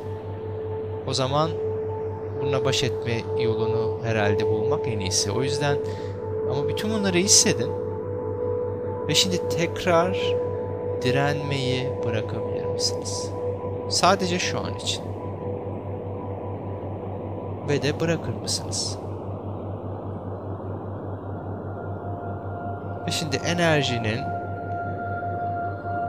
O 1.07 1.13
zaman 1.13 1.51
bununla 2.41 2.65
baş 2.65 2.83
etme 2.83 3.43
yolunu 3.43 3.99
herhalde 4.03 4.47
bulmak 4.47 4.87
en 4.87 4.99
iyisi. 4.99 5.31
O 5.31 5.43
yüzden 5.43 5.77
ama 6.51 6.67
bütün 6.67 6.89
bunları 6.89 7.17
hissedin. 7.17 7.71
Ve 9.07 9.15
şimdi 9.15 9.49
tekrar 9.49 10.17
direnmeyi 11.01 11.89
bırakabilir 12.05 12.65
misiniz? 12.65 13.31
Sadece 13.89 14.39
şu 14.39 14.59
an 14.59 14.75
için. 14.75 15.03
Ve 17.69 17.81
de 17.81 17.99
bırakır 17.99 18.33
mısınız? 18.33 18.97
Ve 23.07 23.11
şimdi 23.11 23.35
enerjinin 23.35 24.38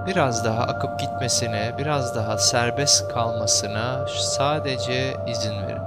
biraz 0.06 0.44
daha 0.44 0.62
akıp 0.62 1.00
gitmesine, 1.00 1.74
biraz 1.78 2.16
daha 2.16 2.38
serbest 2.38 3.08
kalmasına 3.08 4.06
sadece 4.08 5.16
izin 5.26 5.62
verin. 5.62 5.82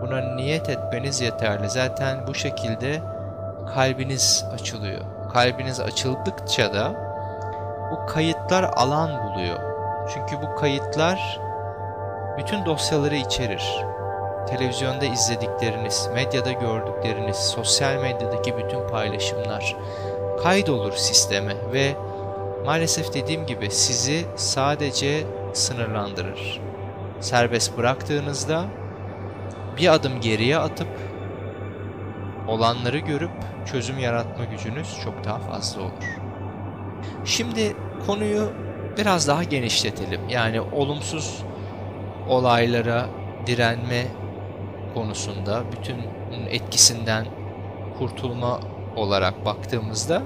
Buna 0.00 0.20
niyet 0.20 0.68
etmeniz 0.68 1.20
yeterli. 1.20 1.70
Zaten 1.70 2.26
bu 2.26 2.34
şekilde 2.34 3.00
kalbiniz 3.74 4.44
açılıyor. 4.54 5.00
Kalbiniz 5.32 5.80
açıldıkça 5.80 6.74
da 6.74 6.92
bu 7.90 8.06
kayıtlar 8.06 8.64
alan 8.76 9.10
buluyor. 9.24 9.58
Çünkü 10.14 10.36
bu 10.42 10.56
kayıtlar 10.56 11.40
bütün 12.38 12.66
dosyaları 12.66 13.14
içerir. 13.14 13.84
Televizyonda 14.46 15.04
izledikleriniz, 15.04 16.08
medyada 16.14 16.52
gördükleriniz, 16.52 17.36
sosyal 17.36 17.96
medyadaki 17.96 18.56
bütün 18.58 18.88
paylaşımlar 18.88 19.76
kaydolur 20.42 20.92
sisteme 20.92 21.54
ve 21.72 21.94
maalesef 22.64 23.14
dediğim 23.14 23.46
gibi 23.46 23.70
sizi 23.70 24.24
sadece 24.36 25.24
sınırlandırır. 25.52 26.60
Serbest 27.20 27.78
bıraktığınızda 27.78 28.64
bir 29.76 29.94
adım 29.94 30.20
geriye 30.20 30.58
atıp 30.58 30.88
olanları 32.48 32.98
görüp 32.98 33.30
çözüm 33.66 33.98
yaratma 33.98 34.44
gücünüz 34.44 35.00
çok 35.04 35.24
daha 35.24 35.38
fazla 35.38 35.82
olur. 35.82 36.18
Şimdi 37.24 37.76
konuyu 38.06 38.52
biraz 38.98 39.28
daha 39.28 39.44
genişletelim. 39.44 40.28
Yani 40.28 40.60
olumsuz 40.60 41.42
olaylara 42.28 43.06
direnme 43.46 44.04
konusunda 44.94 45.62
bütün 45.72 45.96
etkisinden 46.50 47.26
kurtulma 47.98 48.60
olarak 48.96 49.44
baktığımızda 49.44 50.22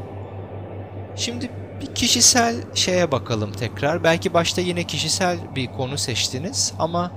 şimdi 1.16 1.50
bir 1.80 1.94
kişisel 1.94 2.54
şeye 2.74 3.12
bakalım 3.12 3.52
tekrar. 3.52 4.04
Belki 4.04 4.34
başta 4.34 4.60
yine 4.60 4.84
kişisel 4.84 5.38
bir 5.54 5.66
konu 5.66 5.98
seçtiniz 5.98 6.74
ama 6.78 7.12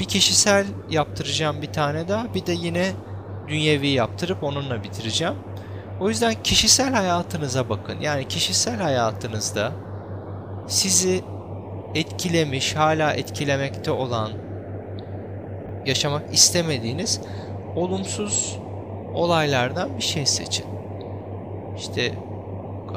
bir 0.00 0.04
kişisel 0.04 0.66
yaptıracağım 0.90 1.62
bir 1.62 1.72
tane 1.72 2.08
daha. 2.08 2.34
Bir 2.34 2.46
de 2.46 2.52
yine 2.52 2.92
dünyevi 3.48 3.88
yaptırıp 3.88 4.42
onunla 4.42 4.82
bitireceğim. 4.82 5.34
O 6.00 6.08
yüzden 6.08 6.34
kişisel 6.42 6.94
hayatınıza 6.94 7.68
bakın. 7.68 8.00
Yani 8.00 8.28
kişisel 8.28 8.76
hayatınızda 8.76 9.72
sizi 10.68 11.24
etkilemiş, 11.94 12.76
hala 12.76 13.12
etkilemekte 13.12 13.90
olan, 13.90 14.30
yaşamak 15.86 16.34
istemediğiniz 16.34 17.20
olumsuz 17.76 18.58
olaylardan 19.14 19.96
bir 19.96 20.02
şey 20.02 20.26
seçin. 20.26 20.66
İşte 21.76 22.14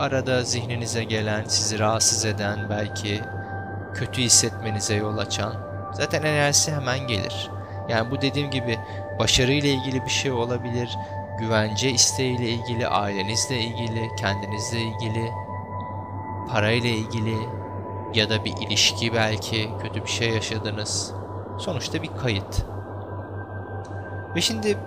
arada 0.01 0.43
zihninize 0.43 1.03
gelen, 1.03 1.43
sizi 1.43 1.79
rahatsız 1.79 2.25
eden, 2.25 2.69
belki 2.69 3.21
kötü 3.93 4.21
hissetmenize 4.21 4.95
yol 4.95 5.17
açan 5.17 5.67
zaten 5.97 6.23
enerjisi 6.23 6.71
hemen 6.71 7.07
gelir. 7.07 7.51
Yani 7.89 8.11
bu 8.11 8.21
dediğim 8.21 8.51
gibi 8.51 8.79
başarıyla 9.19 9.69
ilgili 9.69 10.05
bir 10.05 10.09
şey 10.09 10.31
olabilir, 10.31 10.97
güvence 11.39 11.91
isteğiyle 11.91 12.49
ilgili, 12.49 12.87
ailenizle 12.87 13.59
ilgili, 13.59 14.09
kendinizle 14.19 14.79
ilgili, 14.79 15.31
parayla 16.49 16.89
ilgili 16.89 17.37
ya 18.13 18.29
da 18.29 18.45
bir 18.45 18.53
ilişki 18.61 19.13
belki 19.13 19.69
kötü 19.81 20.03
bir 20.03 20.09
şey 20.09 20.29
yaşadınız. 20.29 21.13
Sonuçta 21.59 22.03
bir 22.03 22.09
kayıt. 22.17 22.65
Ve 24.35 24.41
şimdi 24.41 24.77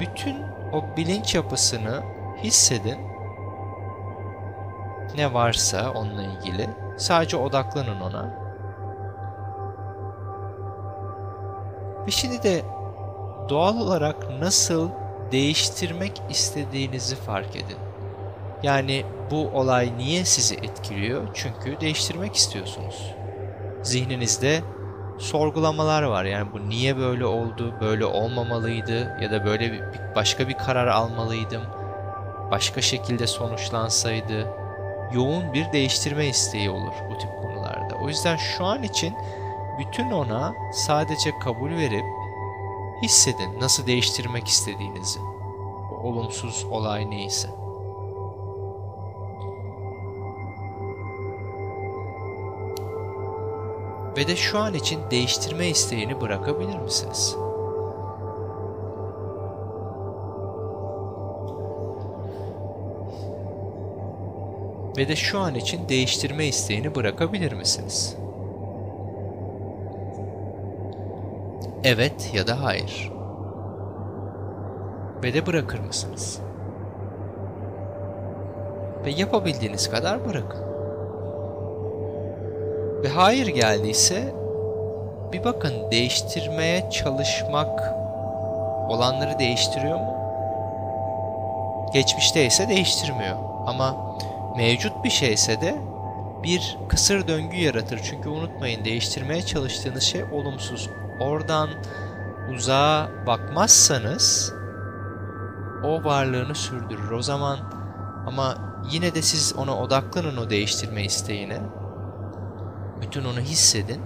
bütün 0.00 0.36
o 0.72 0.96
bilinç 0.96 1.34
yapısını 1.34 2.02
hissedin. 2.42 3.15
Ne 5.16 5.34
varsa 5.34 5.92
onunla 5.92 6.22
ilgili. 6.22 6.70
Sadece 6.98 7.36
odaklanın 7.36 8.00
ona. 8.00 8.46
Ve 12.06 12.10
şimdi 12.10 12.42
de 12.42 12.62
doğal 13.48 13.80
olarak 13.80 14.30
nasıl 14.40 14.88
değiştirmek 15.32 16.22
istediğinizi 16.30 17.16
fark 17.16 17.56
edin. 17.56 17.78
Yani 18.62 19.04
bu 19.30 19.48
olay 19.48 19.98
niye 19.98 20.24
sizi 20.24 20.54
etkiliyor? 20.54 21.28
Çünkü 21.34 21.80
değiştirmek 21.80 22.34
istiyorsunuz. 22.34 23.14
Zihninizde 23.82 24.60
sorgulamalar 25.18 26.02
var. 26.02 26.24
Yani 26.24 26.52
bu 26.52 26.68
niye 26.68 26.96
böyle 26.96 27.26
oldu, 27.26 27.74
böyle 27.80 28.04
olmamalıydı 28.04 29.16
ya 29.22 29.30
da 29.30 29.44
böyle 29.44 29.72
bir, 29.72 29.82
başka 30.14 30.48
bir 30.48 30.54
karar 30.58 30.86
almalıydım. 30.86 31.62
Başka 32.50 32.80
şekilde 32.80 33.26
sonuçlansaydı 33.26 34.65
yoğun 35.12 35.52
bir 35.52 35.72
değiştirme 35.72 36.26
isteği 36.26 36.70
olur 36.70 36.94
bu 37.10 37.18
tip 37.18 37.30
konularda. 37.42 37.94
O 38.02 38.08
yüzden 38.08 38.36
şu 38.36 38.64
an 38.64 38.82
için 38.82 39.14
bütün 39.78 40.10
ona 40.10 40.54
sadece 40.72 41.38
kabul 41.38 41.70
verip 41.70 42.04
hissedin 43.02 43.60
nasıl 43.60 43.86
değiştirmek 43.86 44.48
istediğinizi. 44.48 45.20
O 45.90 46.08
olumsuz 46.08 46.64
olay 46.70 47.10
neyse. 47.10 47.48
Ve 54.16 54.26
de 54.26 54.36
şu 54.36 54.58
an 54.58 54.74
için 54.74 55.00
değiştirme 55.10 55.68
isteğini 55.68 56.20
bırakabilir 56.20 56.78
misiniz? 56.78 57.36
Ve 64.96 65.08
de 65.08 65.16
şu 65.16 65.38
an 65.38 65.54
için 65.54 65.88
değiştirme 65.88 66.44
isteğini 66.46 66.94
bırakabilir 66.94 67.52
misiniz? 67.52 68.16
Evet 71.84 72.30
ya 72.34 72.46
da 72.46 72.62
hayır. 72.62 73.12
Ve 75.22 75.34
de 75.34 75.46
bırakır 75.46 75.78
mısınız? 75.78 76.40
Ve 79.04 79.10
yapabildiğiniz 79.10 79.90
kadar 79.90 80.28
bırakın. 80.28 80.66
Ve 83.02 83.08
hayır 83.08 83.46
geldiyse 83.46 84.34
bir 85.32 85.44
bakın 85.44 85.90
değiştirmeye 85.90 86.90
çalışmak 86.90 87.94
olanları 88.88 89.38
değiştiriyor 89.38 89.98
mu? 89.98 90.16
Geçmişte 91.92 92.46
ise 92.46 92.68
değiştirmiyor. 92.68 93.36
Ama 93.66 93.96
mevcut 94.56 95.04
bir 95.04 95.10
şeyse 95.10 95.60
de 95.60 95.80
bir 96.42 96.78
kısır 96.88 97.28
döngü 97.28 97.56
yaratır. 97.56 98.00
Çünkü 98.04 98.28
unutmayın 98.28 98.84
değiştirmeye 98.84 99.42
çalıştığınız 99.42 100.02
şey 100.02 100.24
olumsuz. 100.24 100.90
Oradan 101.20 101.70
uzağa 102.54 103.10
bakmazsanız 103.26 104.52
o 105.84 106.04
varlığını 106.04 106.54
sürdürür. 106.54 107.10
O 107.10 107.22
zaman 107.22 107.58
ama 108.26 108.54
yine 108.90 109.14
de 109.14 109.22
siz 109.22 109.56
ona 109.56 109.78
odaklanın 109.78 110.36
o 110.36 110.50
değiştirme 110.50 111.04
isteğine. 111.04 111.60
Bütün 113.02 113.24
onu 113.24 113.40
hissedin. 113.40 114.00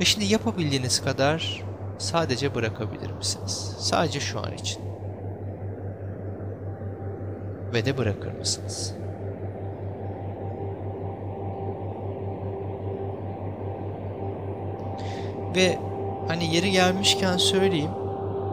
Ve 0.00 0.04
şimdi 0.04 0.24
yapabildiğiniz 0.24 1.04
kadar 1.04 1.62
sadece 1.98 2.54
bırakabilir 2.54 3.10
misiniz? 3.10 3.76
Sadece 3.78 4.20
şu 4.20 4.40
an 4.40 4.52
için. 4.52 4.89
Ve 7.74 7.84
de 7.84 7.98
bırakır 7.98 8.32
mısınız? 8.32 8.94
Ve 15.56 15.78
hani 16.28 16.54
yeri 16.54 16.70
gelmişken 16.70 17.36
söyleyeyim. 17.36 17.90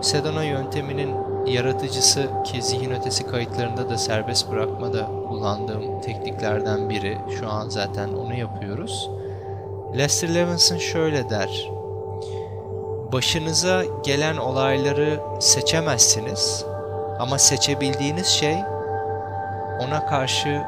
Sedona 0.02 0.44
yönteminin 0.44 1.16
yaratıcısı 1.46 2.30
ki 2.44 2.62
zihin 2.62 2.92
ötesi 2.92 3.28
kayıtlarında 3.28 3.90
da 3.90 3.98
serbest 3.98 4.52
bırakma 4.52 4.94
da 4.94 5.08
kullandığım 5.28 6.02
tekniklerden 6.02 6.90
biri. 6.90 7.18
Şu 7.40 7.50
an 7.50 7.70
zaten 7.70 8.10
onu 8.14 8.36
yapıyoruz. 8.36 9.10
Lester 9.98 10.36
Levinson 10.36 10.78
şöyle 10.78 11.30
der. 11.30 11.70
Başınıza 13.12 13.84
gelen 14.04 14.38
olayları 14.38 15.20
seçemezsiniz 15.40 16.66
ama 17.20 17.38
seçebildiğiniz 17.38 18.28
şey 18.28 18.56
ona 19.80 20.06
karşı 20.06 20.64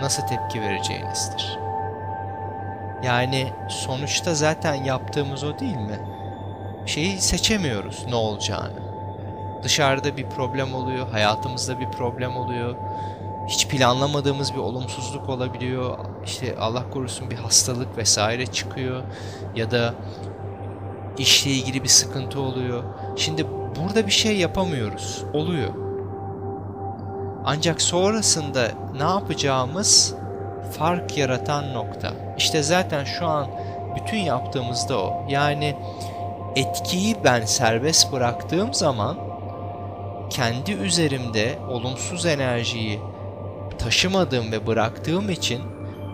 nasıl 0.00 0.22
tepki 0.22 0.60
vereceğinizdir. 0.60 1.58
Yani 3.02 3.52
sonuçta 3.68 4.34
zaten 4.34 4.74
yaptığımız 4.74 5.44
o 5.44 5.58
değil 5.58 5.76
mi? 5.76 6.00
Şeyi 6.86 7.20
seçemiyoruz 7.20 8.06
ne 8.08 8.14
olacağını. 8.14 8.90
Dışarıda 9.62 10.16
bir 10.16 10.26
problem 10.26 10.74
oluyor, 10.74 11.08
hayatımızda 11.10 11.80
bir 11.80 11.86
problem 11.86 12.36
oluyor. 12.36 12.74
Hiç 13.48 13.68
planlamadığımız 13.68 14.54
bir 14.54 14.58
olumsuzluk 14.58 15.28
olabiliyor. 15.28 15.98
İşte 16.24 16.56
Allah 16.58 16.90
korusun 16.90 17.30
bir 17.30 17.36
hastalık 17.36 17.96
vesaire 17.96 18.46
çıkıyor 18.46 19.02
ya 19.54 19.70
da 19.70 19.94
işle 21.18 21.50
ilgili 21.50 21.82
bir 21.82 21.88
sıkıntı 21.88 22.40
oluyor. 22.40 22.84
Şimdi 23.16 23.46
burada 23.80 24.06
bir 24.06 24.12
şey 24.12 24.36
yapamıyoruz. 24.36 25.24
Oluyor. 25.32 25.89
Ancak 27.44 27.82
sonrasında 27.82 28.68
ne 28.96 29.02
yapacağımız 29.02 30.14
fark 30.78 31.18
yaratan 31.18 31.74
nokta. 31.74 32.12
İşte 32.38 32.62
zaten 32.62 33.04
şu 33.04 33.26
an 33.26 33.46
bütün 33.96 34.18
yaptığımızda 34.18 34.98
o. 34.98 35.24
Yani 35.28 35.76
etkiyi 36.56 37.16
ben 37.24 37.44
serbest 37.44 38.12
bıraktığım 38.12 38.74
zaman 38.74 39.16
kendi 40.30 40.72
üzerimde 40.72 41.58
olumsuz 41.68 42.26
enerjiyi 42.26 43.00
taşımadığım 43.78 44.52
ve 44.52 44.66
bıraktığım 44.66 45.30
için 45.30 45.62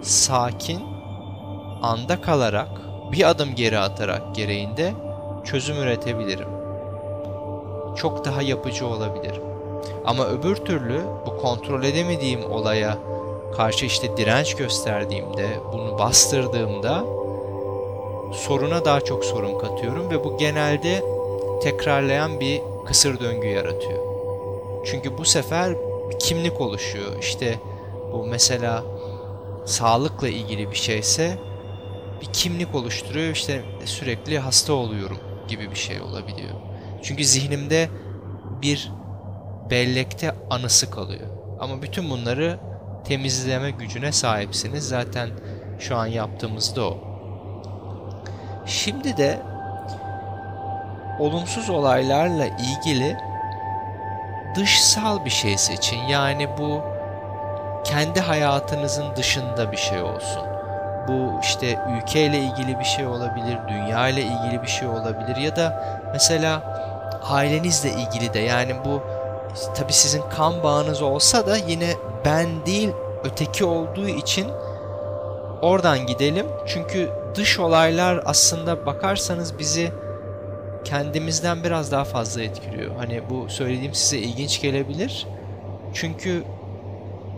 sakin, 0.02 0.82
anda 1.82 2.20
kalarak, 2.20 2.68
bir 3.12 3.28
adım 3.30 3.54
geri 3.54 3.78
atarak 3.78 4.34
gereğinde 4.34 4.92
çözüm 5.44 5.76
üretebilirim. 5.76 6.48
Çok 7.96 8.24
daha 8.24 8.42
yapıcı 8.42 8.86
olabilirim. 8.86 9.55
Ama 10.04 10.26
öbür 10.26 10.56
türlü 10.56 11.00
bu 11.26 11.36
kontrol 11.36 11.84
edemediğim 11.84 12.50
olaya 12.50 12.98
karşı 13.56 13.86
işte 13.86 14.16
direnç 14.16 14.54
gösterdiğimde, 14.54 15.48
bunu 15.72 15.98
bastırdığımda 15.98 17.04
soruna 18.32 18.84
daha 18.84 19.00
çok 19.00 19.24
sorun 19.24 19.58
katıyorum 19.58 20.10
ve 20.10 20.24
bu 20.24 20.38
genelde 20.38 21.02
tekrarlayan 21.62 22.40
bir 22.40 22.60
kısır 22.86 23.20
döngü 23.20 23.46
yaratıyor. 23.46 24.06
Çünkü 24.84 25.18
bu 25.18 25.24
sefer 25.24 25.74
bir 26.10 26.18
kimlik 26.18 26.60
oluşuyor. 26.60 27.18
İşte 27.20 27.54
bu 28.12 28.26
mesela 28.26 28.84
sağlıkla 29.64 30.28
ilgili 30.28 30.70
bir 30.70 30.76
şeyse 30.76 31.38
bir 32.20 32.26
kimlik 32.26 32.74
oluşturuyor. 32.74 33.32
İşte 33.32 33.62
sürekli 33.84 34.38
hasta 34.38 34.72
oluyorum 34.72 35.18
gibi 35.48 35.70
bir 35.70 35.76
şey 35.76 36.00
olabiliyor. 36.00 36.54
Çünkü 37.02 37.24
zihnimde 37.24 37.88
bir 38.62 38.92
bellekte 39.70 40.34
anısı 40.50 40.90
kalıyor. 40.90 41.26
Ama 41.60 41.82
bütün 41.82 42.10
bunları 42.10 42.58
temizleme 43.04 43.70
gücüne 43.70 44.12
sahipsiniz. 44.12 44.88
Zaten 44.88 45.28
şu 45.78 45.96
an 45.96 46.06
yaptığımız 46.06 46.76
da 46.76 46.84
o. 46.84 46.98
Şimdi 48.66 49.16
de 49.16 49.38
olumsuz 51.20 51.70
olaylarla 51.70 52.46
ilgili 52.46 53.16
dışsal 54.54 55.24
bir 55.24 55.30
şey 55.30 55.58
seçin. 55.58 56.02
Yani 56.02 56.48
bu 56.58 56.80
kendi 57.84 58.20
hayatınızın 58.20 59.16
dışında 59.16 59.72
bir 59.72 59.76
şey 59.76 60.02
olsun. 60.02 60.42
Bu 61.08 61.40
işte 61.42 61.78
ülkeyle 61.96 62.38
ilgili 62.38 62.78
bir 62.78 62.84
şey 62.84 63.06
olabilir, 63.06 63.58
dünya 63.68 64.08
ile 64.08 64.22
ilgili 64.22 64.62
bir 64.62 64.68
şey 64.68 64.88
olabilir 64.88 65.36
ya 65.36 65.56
da 65.56 65.82
mesela 66.12 66.62
ailenizle 67.30 67.90
ilgili 67.90 68.34
de 68.34 68.38
yani 68.38 68.74
bu 68.84 69.02
tabi 69.74 69.92
sizin 69.92 70.22
kan 70.36 70.62
bağınız 70.62 71.02
olsa 71.02 71.46
da 71.46 71.56
yine 71.56 71.94
ben 72.24 72.66
değil 72.66 72.90
öteki 73.24 73.64
olduğu 73.64 74.08
için 74.08 74.46
oradan 75.62 76.06
gidelim. 76.06 76.46
Çünkü 76.66 77.10
dış 77.34 77.58
olaylar 77.58 78.22
aslında 78.24 78.86
bakarsanız 78.86 79.58
bizi 79.58 79.92
kendimizden 80.84 81.64
biraz 81.64 81.92
daha 81.92 82.04
fazla 82.04 82.42
etkiliyor. 82.42 82.96
Hani 82.96 83.22
bu 83.30 83.48
söylediğim 83.48 83.94
size 83.94 84.18
ilginç 84.18 84.62
gelebilir. 84.62 85.26
Çünkü 85.94 86.44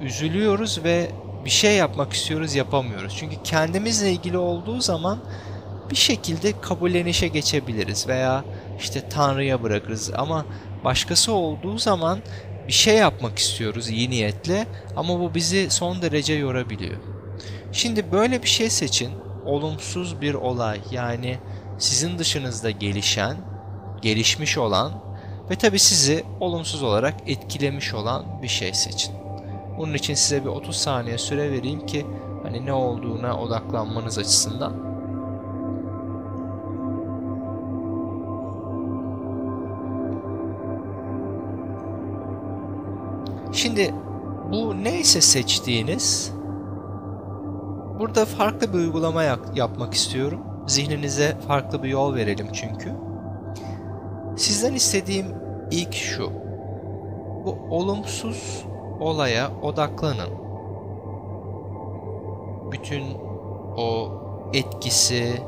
üzülüyoruz 0.02 0.84
ve 0.84 1.10
bir 1.44 1.50
şey 1.50 1.76
yapmak 1.76 2.12
istiyoruz 2.12 2.54
yapamıyoruz. 2.54 3.16
Çünkü 3.18 3.36
kendimizle 3.44 4.10
ilgili 4.10 4.38
olduğu 4.38 4.80
zaman 4.80 5.18
bir 5.90 5.96
şekilde 5.96 6.60
kabullenişe 6.60 7.28
geçebiliriz 7.28 8.08
veya 8.08 8.44
işte 8.78 9.08
Tanrı'ya 9.08 9.62
bırakırız 9.62 10.10
ama 10.16 10.46
başkası 10.84 11.32
olduğu 11.32 11.78
zaman 11.78 12.18
bir 12.68 12.72
şey 12.72 12.96
yapmak 12.96 13.38
istiyoruz 13.38 13.88
iyi 13.88 14.10
niyetle 14.10 14.66
ama 14.96 15.20
bu 15.20 15.34
bizi 15.34 15.70
son 15.70 16.02
derece 16.02 16.34
yorabiliyor. 16.34 16.96
Şimdi 17.72 18.12
böyle 18.12 18.42
bir 18.42 18.48
şey 18.48 18.70
seçin. 18.70 19.10
Olumsuz 19.44 20.20
bir 20.20 20.34
olay 20.34 20.80
yani 20.90 21.38
sizin 21.78 22.18
dışınızda 22.18 22.70
gelişen, 22.70 23.36
gelişmiş 24.02 24.58
olan 24.58 24.92
ve 25.50 25.56
tabi 25.56 25.78
sizi 25.78 26.24
olumsuz 26.40 26.82
olarak 26.82 27.14
etkilemiş 27.26 27.94
olan 27.94 28.42
bir 28.42 28.48
şey 28.48 28.74
seçin. 28.74 29.14
Bunun 29.78 29.94
için 29.94 30.14
size 30.14 30.44
bir 30.44 30.48
30 30.48 30.76
saniye 30.76 31.18
süre 31.18 31.52
vereyim 31.52 31.86
ki 31.86 32.06
hani 32.42 32.66
ne 32.66 32.72
olduğuna 32.72 33.40
odaklanmanız 33.40 34.18
açısından. 34.18 34.88
Şimdi 43.52 43.94
bu 44.52 44.84
neyse 44.84 45.20
seçtiğiniz 45.20 46.32
burada 47.98 48.24
farklı 48.24 48.72
bir 48.72 48.78
uygulama 48.78 49.22
yapmak 49.54 49.94
istiyorum. 49.94 50.40
Zihninize 50.66 51.36
farklı 51.48 51.82
bir 51.82 51.88
yol 51.88 52.14
verelim 52.14 52.48
çünkü. 52.52 52.92
Sizden 54.36 54.74
istediğim 54.74 55.26
ilk 55.70 55.94
şu. 55.94 56.30
Bu 57.44 57.58
olumsuz 57.70 58.64
olaya 59.00 59.50
odaklanın. 59.62 60.30
Bütün 62.72 63.02
o 63.76 64.08
etkisi, 64.52 65.42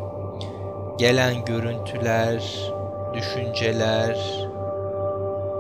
gelen 0.99 1.45
görüntüler, 1.45 2.71
düşünceler, 3.15 4.50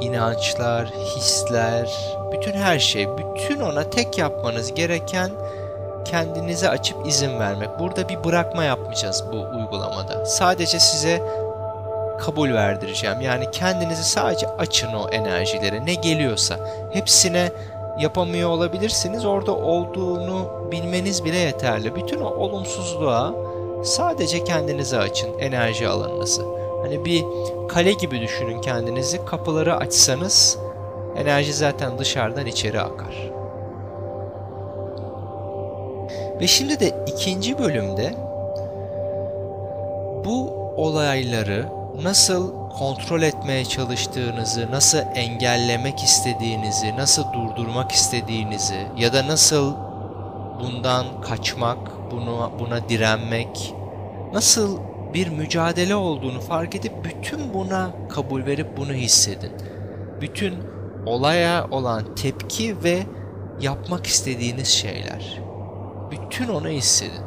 inançlar, 0.00 0.86
hisler, 0.86 2.16
bütün 2.32 2.52
her 2.52 2.78
şey, 2.78 3.08
bütün 3.18 3.60
ona 3.60 3.90
tek 3.90 4.18
yapmanız 4.18 4.74
gereken 4.74 5.30
kendinize 6.04 6.68
açıp 6.68 7.06
izin 7.06 7.38
vermek. 7.38 7.78
Burada 7.78 8.08
bir 8.08 8.24
bırakma 8.24 8.64
yapmayacağız 8.64 9.24
bu 9.32 9.36
uygulamada. 9.36 10.26
Sadece 10.26 10.80
size 10.80 11.22
kabul 12.20 12.52
verdireceğim. 12.52 13.20
Yani 13.20 13.50
kendinizi 13.50 14.04
sadece 14.04 14.48
açın 14.48 14.92
o 14.92 15.08
enerjilere. 15.08 15.86
Ne 15.86 15.94
geliyorsa. 15.94 16.56
Hepsine 16.92 17.50
yapamıyor 17.98 18.50
olabilirsiniz. 18.50 19.24
Orada 19.24 19.52
olduğunu 19.52 20.68
bilmeniz 20.72 21.24
bile 21.24 21.38
yeterli. 21.38 21.94
Bütün 21.94 22.20
o 22.20 22.28
olumsuzluğa 22.28 23.34
sadece 23.84 24.44
kendinizi 24.44 24.98
açın. 24.98 25.38
Enerji 25.38 25.88
alanınızı. 25.88 26.42
Hani 26.82 27.04
bir 27.04 27.24
kale 27.68 27.92
gibi 27.92 28.20
düşünün 28.20 28.60
kendinizi. 28.60 29.24
Kapıları 29.24 29.76
açsanız 29.76 30.58
enerji 31.16 31.52
zaten 31.52 31.98
dışarıdan 31.98 32.46
içeri 32.46 32.80
akar. 32.80 33.30
Ve 36.40 36.46
şimdi 36.46 36.80
de 36.80 37.04
ikinci 37.06 37.58
bölümde 37.58 38.14
bu 40.24 40.50
olayları 40.76 41.68
nasıl 42.02 42.52
kontrol 42.78 43.22
etmeye 43.22 43.64
çalıştığınızı, 43.64 44.70
nasıl 44.70 44.98
engellemek 45.14 45.98
istediğinizi, 45.98 46.96
nasıl 46.96 47.24
durdurmak 47.32 47.92
istediğinizi 47.92 48.86
ya 48.96 49.12
da 49.12 49.26
nasıl 49.26 49.74
bundan 50.60 51.20
kaçmak, 51.20 51.78
bunu 52.10 52.50
buna 52.58 52.88
direnmek, 52.88 53.74
nasıl 54.32 54.78
bir 55.14 55.28
mücadele 55.28 55.94
olduğunu 55.94 56.40
fark 56.40 56.74
edip 56.74 56.92
bütün 57.04 57.54
buna 57.54 57.90
kabul 58.08 58.46
verip 58.46 58.76
bunu 58.76 58.92
hissedin. 58.92 59.52
Bütün 60.20 60.54
olaya 61.06 61.66
olan 61.70 62.14
tepki 62.14 62.84
ve 62.84 63.02
yapmak 63.60 64.06
istediğiniz 64.06 64.68
şeyler. 64.68 65.42
Bütün 66.10 66.48
onu 66.48 66.68
hissedin. 66.68 67.24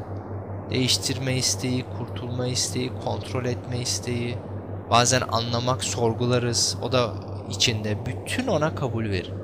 Değiştirme 0.69 1.37
isteği, 1.37 1.85
kurtulma 1.97 2.47
isteği, 2.47 2.91
kontrol 3.05 3.45
etme 3.45 3.79
isteği, 3.79 4.37
bazen 4.89 5.21
anlamak, 5.31 5.83
sorgularız. 5.83 6.77
O 6.81 6.91
da 6.91 7.13
içinde. 7.49 7.97
Bütün 8.05 8.47
ona 8.47 8.75
kabul 8.75 9.09
verin. 9.09 9.35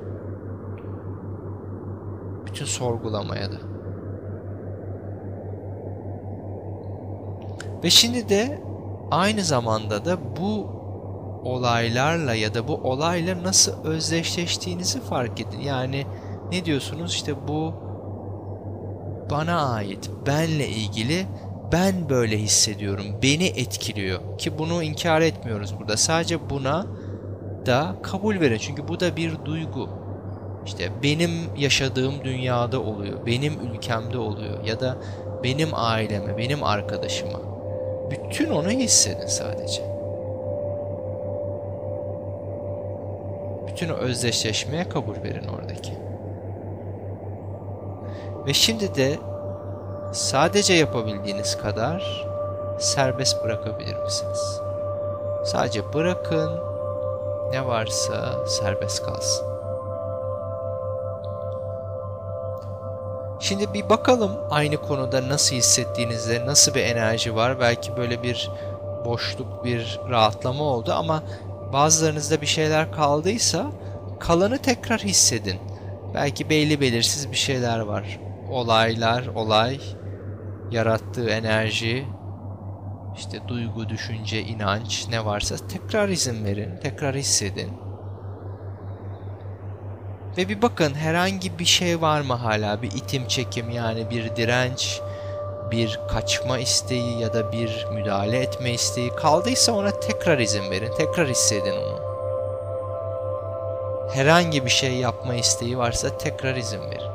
Bütün 2.45 2.65
sorgulamaya 2.65 3.51
da. 3.51 3.78
Ve 7.83 7.89
şimdi 7.89 8.29
de 8.29 8.61
aynı 9.11 9.43
zamanda 9.43 10.05
da 10.05 10.37
bu 10.37 10.79
olaylarla 11.43 12.33
ya 12.33 12.53
da 12.53 12.67
bu 12.67 12.73
olayla 12.73 13.43
nasıl 13.43 13.83
özdeşleştiğinizi 13.83 15.01
fark 15.01 15.41
edin. 15.41 15.59
Yani 15.59 16.05
ne 16.51 16.65
diyorsunuz 16.65 17.13
işte 17.13 17.47
bu 17.47 17.73
bana 19.31 19.73
ait, 19.73 20.09
benle 20.27 20.67
ilgili 20.67 21.25
ben 21.71 22.09
böyle 22.09 22.37
hissediyorum, 22.37 23.05
beni 23.23 23.45
etkiliyor. 23.45 24.37
Ki 24.37 24.57
bunu 24.57 24.83
inkar 24.83 25.21
etmiyoruz 25.21 25.79
burada. 25.79 25.97
Sadece 25.97 26.49
buna 26.49 26.85
da 27.65 27.95
kabul 28.03 28.39
verin. 28.39 28.57
Çünkü 28.57 28.87
bu 28.87 28.99
da 28.99 29.15
bir 29.15 29.45
duygu. 29.45 29.89
İşte 30.65 30.91
benim 31.03 31.31
yaşadığım 31.57 32.13
dünyada 32.23 32.81
oluyor, 32.81 33.25
benim 33.25 33.53
ülkemde 33.59 34.17
oluyor 34.17 34.63
ya 34.63 34.79
da 34.79 34.97
benim 35.43 35.69
aileme, 35.73 36.37
benim 36.37 36.63
arkadaşıma. 36.63 37.39
Bütün 38.11 38.49
onu 38.49 38.69
hissedin 38.69 39.27
sadece. 39.27 39.81
Bütün 43.67 43.89
o 43.89 43.93
özdeşleşmeye 43.93 44.89
kabul 44.89 45.23
verin 45.23 45.47
oradaki. 45.47 45.93
Ve 48.47 48.53
şimdi 48.53 48.95
de 48.95 49.17
sadece 50.13 50.73
yapabildiğiniz 50.73 51.57
kadar 51.57 52.25
serbest 52.79 53.43
bırakabilir 53.43 53.95
misiniz? 53.95 54.61
Sadece 55.45 55.93
bırakın 55.93 56.59
ne 57.51 57.65
varsa 57.65 58.47
serbest 58.47 59.03
kalsın. 59.05 59.58
Şimdi 63.49 63.73
bir 63.73 63.89
bakalım 63.89 64.31
aynı 64.49 64.77
konuda 64.77 65.29
nasıl 65.29 65.55
hissettiğinizde, 65.55 66.45
nasıl 66.45 66.73
bir 66.73 66.83
enerji 66.83 67.35
var. 67.35 67.59
Belki 67.59 67.97
böyle 67.97 68.23
bir 68.23 68.51
boşluk, 69.05 69.65
bir 69.65 69.99
rahatlama 70.09 70.63
oldu 70.63 70.93
ama 70.93 71.23
bazılarınızda 71.73 72.41
bir 72.41 72.45
şeyler 72.47 72.91
kaldıysa 72.91 73.71
kalanı 74.19 74.57
tekrar 74.57 74.99
hissedin. 74.99 75.55
Belki 76.13 76.49
belli 76.49 76.81
belirsiz 76.81 77.31
bir 77.31 77.37
şeyler 77.37 77.79
var. 77.79 78.19
Olaylar, 78.51 79.27
olay, 79.27 79.79
yarattığı 80.71 81.29
enerji, 81.29 82.05
işte 83.17 83.47
duygu, 83.47 83.89
düşünce, 83.89 84.41
inanç 84.41 85.07
ne 85.09 85.25
varsa 85.25 85.55
tekrar 85.67 86.09
izin 86.09 86.45
verin, 86.45 86.77
tekrar 86.83 87.15
hissedin. 87.15 87.88
Ve 90.39 90.49
bir 90.49 90.61
bakın 90.61 90.93
herhangi 90.93 91.59
bir 91.59 91.65
şey 91.65 92.01
var 92.01 92.21
mı 92.21 92.33
hala 92.33 92.81
bir 92.81 92.91
itim 92.91 93.27
çekim 93.27 93.69
yani 93.69 94.09
bir 94.09 94.35
direnç, 94.35 95.01
bir 95.71 95.99
kaçma 96.07 96.59
isteği 96.59 97.19
ya 97.19 97.33
da 97.33 97.51
bir 97.51 97.87
müdahale 97.93 98.39
etme 98.39 98.71
isteği 98.71 99.09
kaldıysa 99.15 99.71
ona 99.71 99.99
tekrar 99.99 100.39
izin 100.39 100.71
verin, 100.71 100.91
tekrar 100.97 101.29
hissedin 101.29 101.73
onu. 101.73 101.99
Herhangi 104.13 104.65
bir 104.65 104.69
şey 104.69 104.93
yapma 104.93 105.35
isteği 105.35 105.77
varsa 105.77 106.17
tekrar 106.17 106.55
izin 106.55 106.81
verin. 106.81 107.11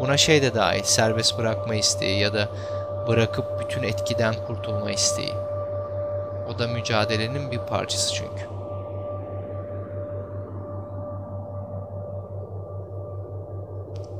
Buna 0.00 0.16
şey 0.16 0.42
de 0.42 0.54
dahil, 0.54 0.82
serbest 0.82 1.38
bırakma 1.38 1.74
isteği 1.74 2.20
ya 2.20 2.34
da 2.34 2.48
bırakıp 3.08 3.60
bütün 3.60 3.82
etkiden 3.82 4.34
kurtulma 4.46 4.90
isteği. 4.90 5.34
O 6.54 6.58
da 6.58 6.68
mücadelenin 6.68 7.50
bir 7.50 7.58
parçası 7.58 8.14
çünkü. 8.14 8.57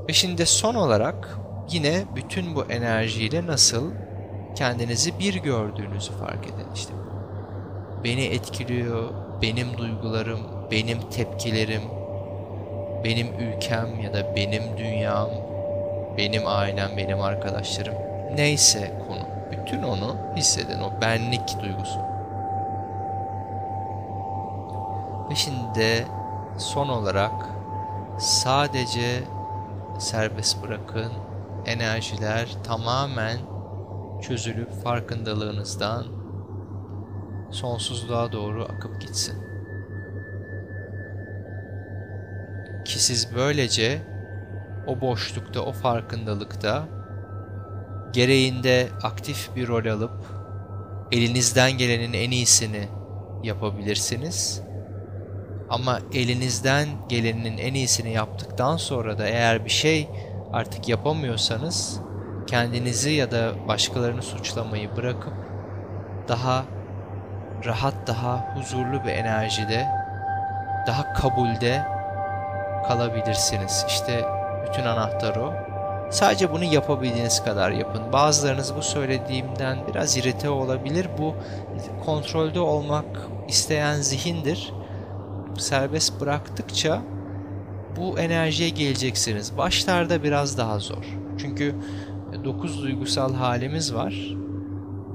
Ve 0.08 0.12
şimdi 0.12 0.46
son 0.46 0.74
olarak 0.74 1.38
yine 1.70 2.04
bütün 2.16 2.54
bu 2.54 2.64
enerjiyle 2.64 3.46
nasıl 3.46 3.92
kendinizi 4.54 5.18
bir 5.18 5.34
gördüğünüzü 5.34 6.12
fark 6.12 6.46
edin 6.46 6.66
işte. 6.74 6.92
Beni 8.04 8.24
etkiliyor, 8.24 9.10
benim 9.42 9.78
duygularım, 9.78 10.40
benim 10.70 11.00
tepkilerim, 11.10 11.82
benim 13.04 13.26
ülkem 13.26 14.00
ya 14.00 14.14
da 14.14 14.36
benim 14.36 14.62
dünyam, 14.78 15.28
benim 16.16 16.42
ailem, 16.46 16.96
benim 16.96 17.20
arkadaşlarım 17.20 17.94
neyse 18.34 18.92
konu. 19.08 19.28
Bütün 19.52 19.82
onu 19.82 20.16
hissedin 20.36 20.80
o 20.80 21.00
benlik 21.00 21.62
duygusu. 21.62 21.98
Ve 25.30 25.34
şimdi 25.34 26.06
son 26.58 26.88
olarak 26.88 27.32
sadece 28.18 29.22
serbest 29.98 30.62
bırakın. 30.62 31.12
Enerjiler 31.66 32.48
tamamen 32.64 33.38
çözülüp 34.22 34.72
farkındalığınızdan 34.72 36.06
sonsuzluğa 37.50 38.32
doğru 38.32 38.64
akıp 38.64 39.00
gitsin. 39.00 39.42
Ki 42.84 43.02
siz 43.02 43.34
böylece 43.34 44.02
o 44.86 45.00
boşlukta, 45.00 45.60
o 45.60 45.72
farkındalıkta 45.72 46.88
gereğinde 48.12 48.88
aktif 49.02 49.56
bir 49.56 49.68
rol 49.68 49.86
alıp 49.86 50.24
elinizden 51.12 51.72
gelenin 51.72 52.12
en 52.12 52.30
iyisini 52.30 52.88
yapabilirsiniz. 53.42 54.67
Ama 55.70 55.98
elinizden 56.12 56.88
gelenin 57.08 57.58
en 57.58 57.74
iyisini 57.74 58.12
yaptıktan 58.12 58.76
sonra 58.76 59.18
da 59.18 59.26
eğer 59.26 59.64
bir 59.64 59.70
şey 59.70 60.08
artık 60.52 60.88
yapamıyorsanız 60.88 62.00
kendinizi 62.46 63.10
ya 63.10 63.30
da 63.30 63.52
başkalarını 63.68 64.22
suçlamayı 64.22 64.96
bırakıp 64.96 65.34
daha 66.28 66.64
rahat, 67.64 67.94
daha 68.06 68.56
huzurlu 68.56 69.04
bir 69.04 69.10
enerjide, 69.10 69.86
daha 70.86 71.12
kabulde 71.12 71.82
kalabilirsiniz. 72.88 73.84
İşte 73.88 74.24
bütün 74.68 74.82
anahtar 74.82 75.36
o. 75.36 75.52
Sadece 76.10 76.52
bunu 76.52 76.64
yapabildiğiniz 76.64 77.44
kadar 77.44 77.70
yapın. 77.70 78.12
Bazılarınız 78.12 78.76
bu 78.76 78.82
söylediğimden 78.82 79.78
biraz 79.88 80.16
irite 80.16 80.50
olabilir. 80.50 81.08
Bu 81.18 81.34
kontrolde 82.04 82.60
olmak 82.60 83.06
isteyen 83.48 83.94
zihindir. 83.94 84.72
Serbest 85.58 86.20
bıraktıkça 86.20 87.02
bu 87.96 88.18
enerjiye 88.18 88.68
geleceksiniz. 88.68 89.58
Başlarda 89.58 90.22
biraz 90.22 90.58
daha 90.58 90.78
zor. 90.78 91.04
Çünkü 91.38 91.74
dokuz 92.44 92.82
duygusal 92.82 93.34
halimiz 93.34 93.94
var 93.94 94.36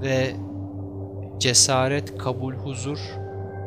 ve 0.02 0.36
cesaret, 1.40 2.18
kabul, 2.18 2.54
huzur 2.54 3.00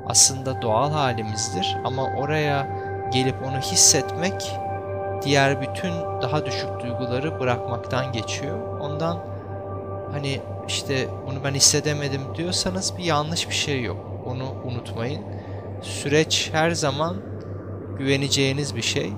aslında 0.06 0.62
doğal 0.62 0.90
halimizdir 0.90 1.76
ama 1.84 2.02
oraya 2.18 2.68
gelip 3.12 3.34
onu 3.42 3.58
hissetmek 3.58 4.52
diğer 5.22 5.60
bütün 5.60 5.92
daha 6.22 6.46
düşük 6.46 6.68
duyguları 6.82 7.40
bırakmaktan 7.40 8.12
geçiyor. 8.12 8.80
Ondan 8.80 9.18
hani 10.12 10.40
işte 10.68 11.08
bunu 11.26 11.44
ben 11.44 11.54
hissedemedim 11.54 12.20
diyorsanız 12.34 12.98
bir 12.98 13.04
yanlış 13.04 13.48
bir 13.48 13.54
şey 13.54 13.82
yok. 13.82 13.96
Onu 14.26 14.44
unutmayın. 14.64 15.22
Süreç 15.86 16.50
her 16.52 16.70
zaman 16.70 17.16
güveneceğiniz 17.98 18.76
bir 18.76 18.82
şey. 18.82 19.12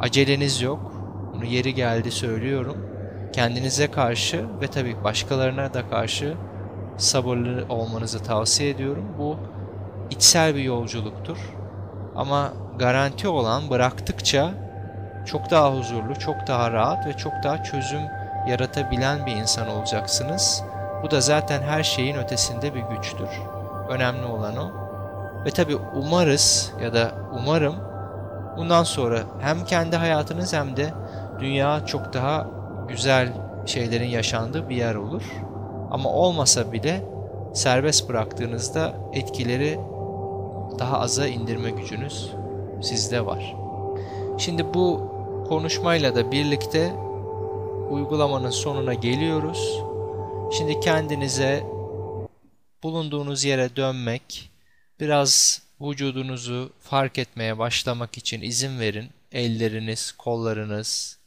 Aceleniz 0.00 0.62
yok. 0.62 0.92
Bunu 1.34 1.44
yeri 1.44 1.74
geldi 1.74 2.10
söylüyorum. 2.10 2.76
Kendinize 3.32 3.90
karşı 3.90 4.44
ve 4.60 4.66
tabii 4.66 5.04
başkalarına 5.04 5.74
da 5.74 5.88
karşı 5.90 6.34
sabırlı 6.96 7.66
olmanızı 7.68 8.22
tavsiye 8.22 8.70
ediyorum. 8.70 9.04
Bu 9.18 9.36
içsel 10.10 10.54
bir 10.54 10.62
yolculuktur. 10.62 11.38
Ama 12.16 12.52
garanti 12.78 13.28
olan 13.28 13.70
bıraktıkça 13.70 14.50
çok 15.26 15.50
daha 15.50 15.76
huzurlu, 15.76 16.18
çok 16.18 16.46
daha 16.46 16.72
rahat 16.72 17.06
ve 17.06 17.16
çok 17.16 17.32
daha 17.42 17.62
çözüm 17.62 18.02
yaratabilen 18.48 19.26
bir 19.26 19.32
insan 19.32 19.68
olacaksınız. 19.68 20.62
Bu 21.02 21.10
da 21.10 21.20
zaten 21.20 21.62
her 21.62 21.82
şeyin 21.82 22.16
ötesinde 22.16 22.74
bir 22.74 22.82
güçtür. 22.82 23.28
Önemli 23.88 24.24
olan 24.24 24.56
o. 24.56 24.83
Ve 25.46 25.50
tabi 25.50 25.76
umarız 25.76 26.72
ya 26.82 26.94
da 26.94 27.14
umarım 27.40 27.74
bundan 28.56 28.82
sonra 28.82 29.22
hem 29.40 29.64
kendi 29.64 29.96
hayatınız 29.96 30.52
hem 30.52 30.76
de 30.76 30.94
dünya 31.40 31.86
çok 31.86 32.12
daha 32.12 32.46
güzel 32.88 33.32
şeylerin 33.66 34.08
yaşandığı 34.08 34.68
bir 34.68 34.76
yer 34.76 34.94
olur. 34.94 35.22
Ama 35.90 36.12
olmasa 36.12 36.72
bile 36.72 37.02
serbest 37.54 38.08
bıraktığınızda 38.08 38.94
etkileri 39.12 39.80
daha 40.78 41.00
aza 41.00 41.26
indirme 41.26 41.70
gücünüz 41.70 42.30
sizde 42.82 43.26
var. 43.26 43.56
Şimdi 44.38 44.74
bu 44.74 45.00
konuşmayla 45.48 46.14
da 46.14 46.32
birlikte 46.32 46.92
uygulamanın 47.90 48.50
sonuna 48.50 48.94
geliyoruz. 48.94 49.82
Şimdi 50.52 50.80
kendinize 50.80 51.64
bulunduğunuz 52.82 53.44
yere 53.44 53.76
dönmek, 53.76 54.50
biraz 55.04 55.62
vücudunuzu 55.80 56.72
fark 56.80 57.18
etmeye 57.18 57.58
başlamak 57.58 58.18
için 58.18 58.40
izin 58.40 58.80
verin. 58.80 59.10
Elleriniz, 59.32 60.12
kollarınız, 60.12 61.18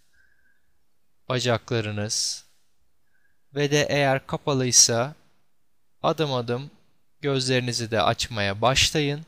bacaklarınız 1.30 2.46
ve 3.56 3.72
de 3.72 3.88
eğer 3.90 4.28
kapalıysa 4.28 5.16
adım 6.04 6.34
adım 6.34 6.72
gözlerinizi 7.22 7.92
de 7.92 8.02
açmaya 8.02 8.62
başlayın. 8.62 9.26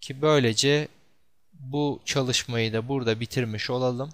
Ki 0.00 0.22
böylece 0.22 0.88
bu 1.52 2.00
çalışmayı 2.04 2.72
da 2.72 2.88
burada 2.88 3.20
bitirmiş 3.20 3.70
olalım. 3.70 4.10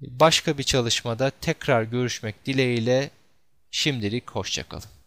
Başka 0.00 0.58
bir 0.58 0.62
çalışmada 0.62 1.30
tekrar 1.30 1.82
görüşmek 1.82 2.46
dileğiyle 2.46 3.10
şimdilik 3.70 4.30
hoşçakalın. 4.30 4.97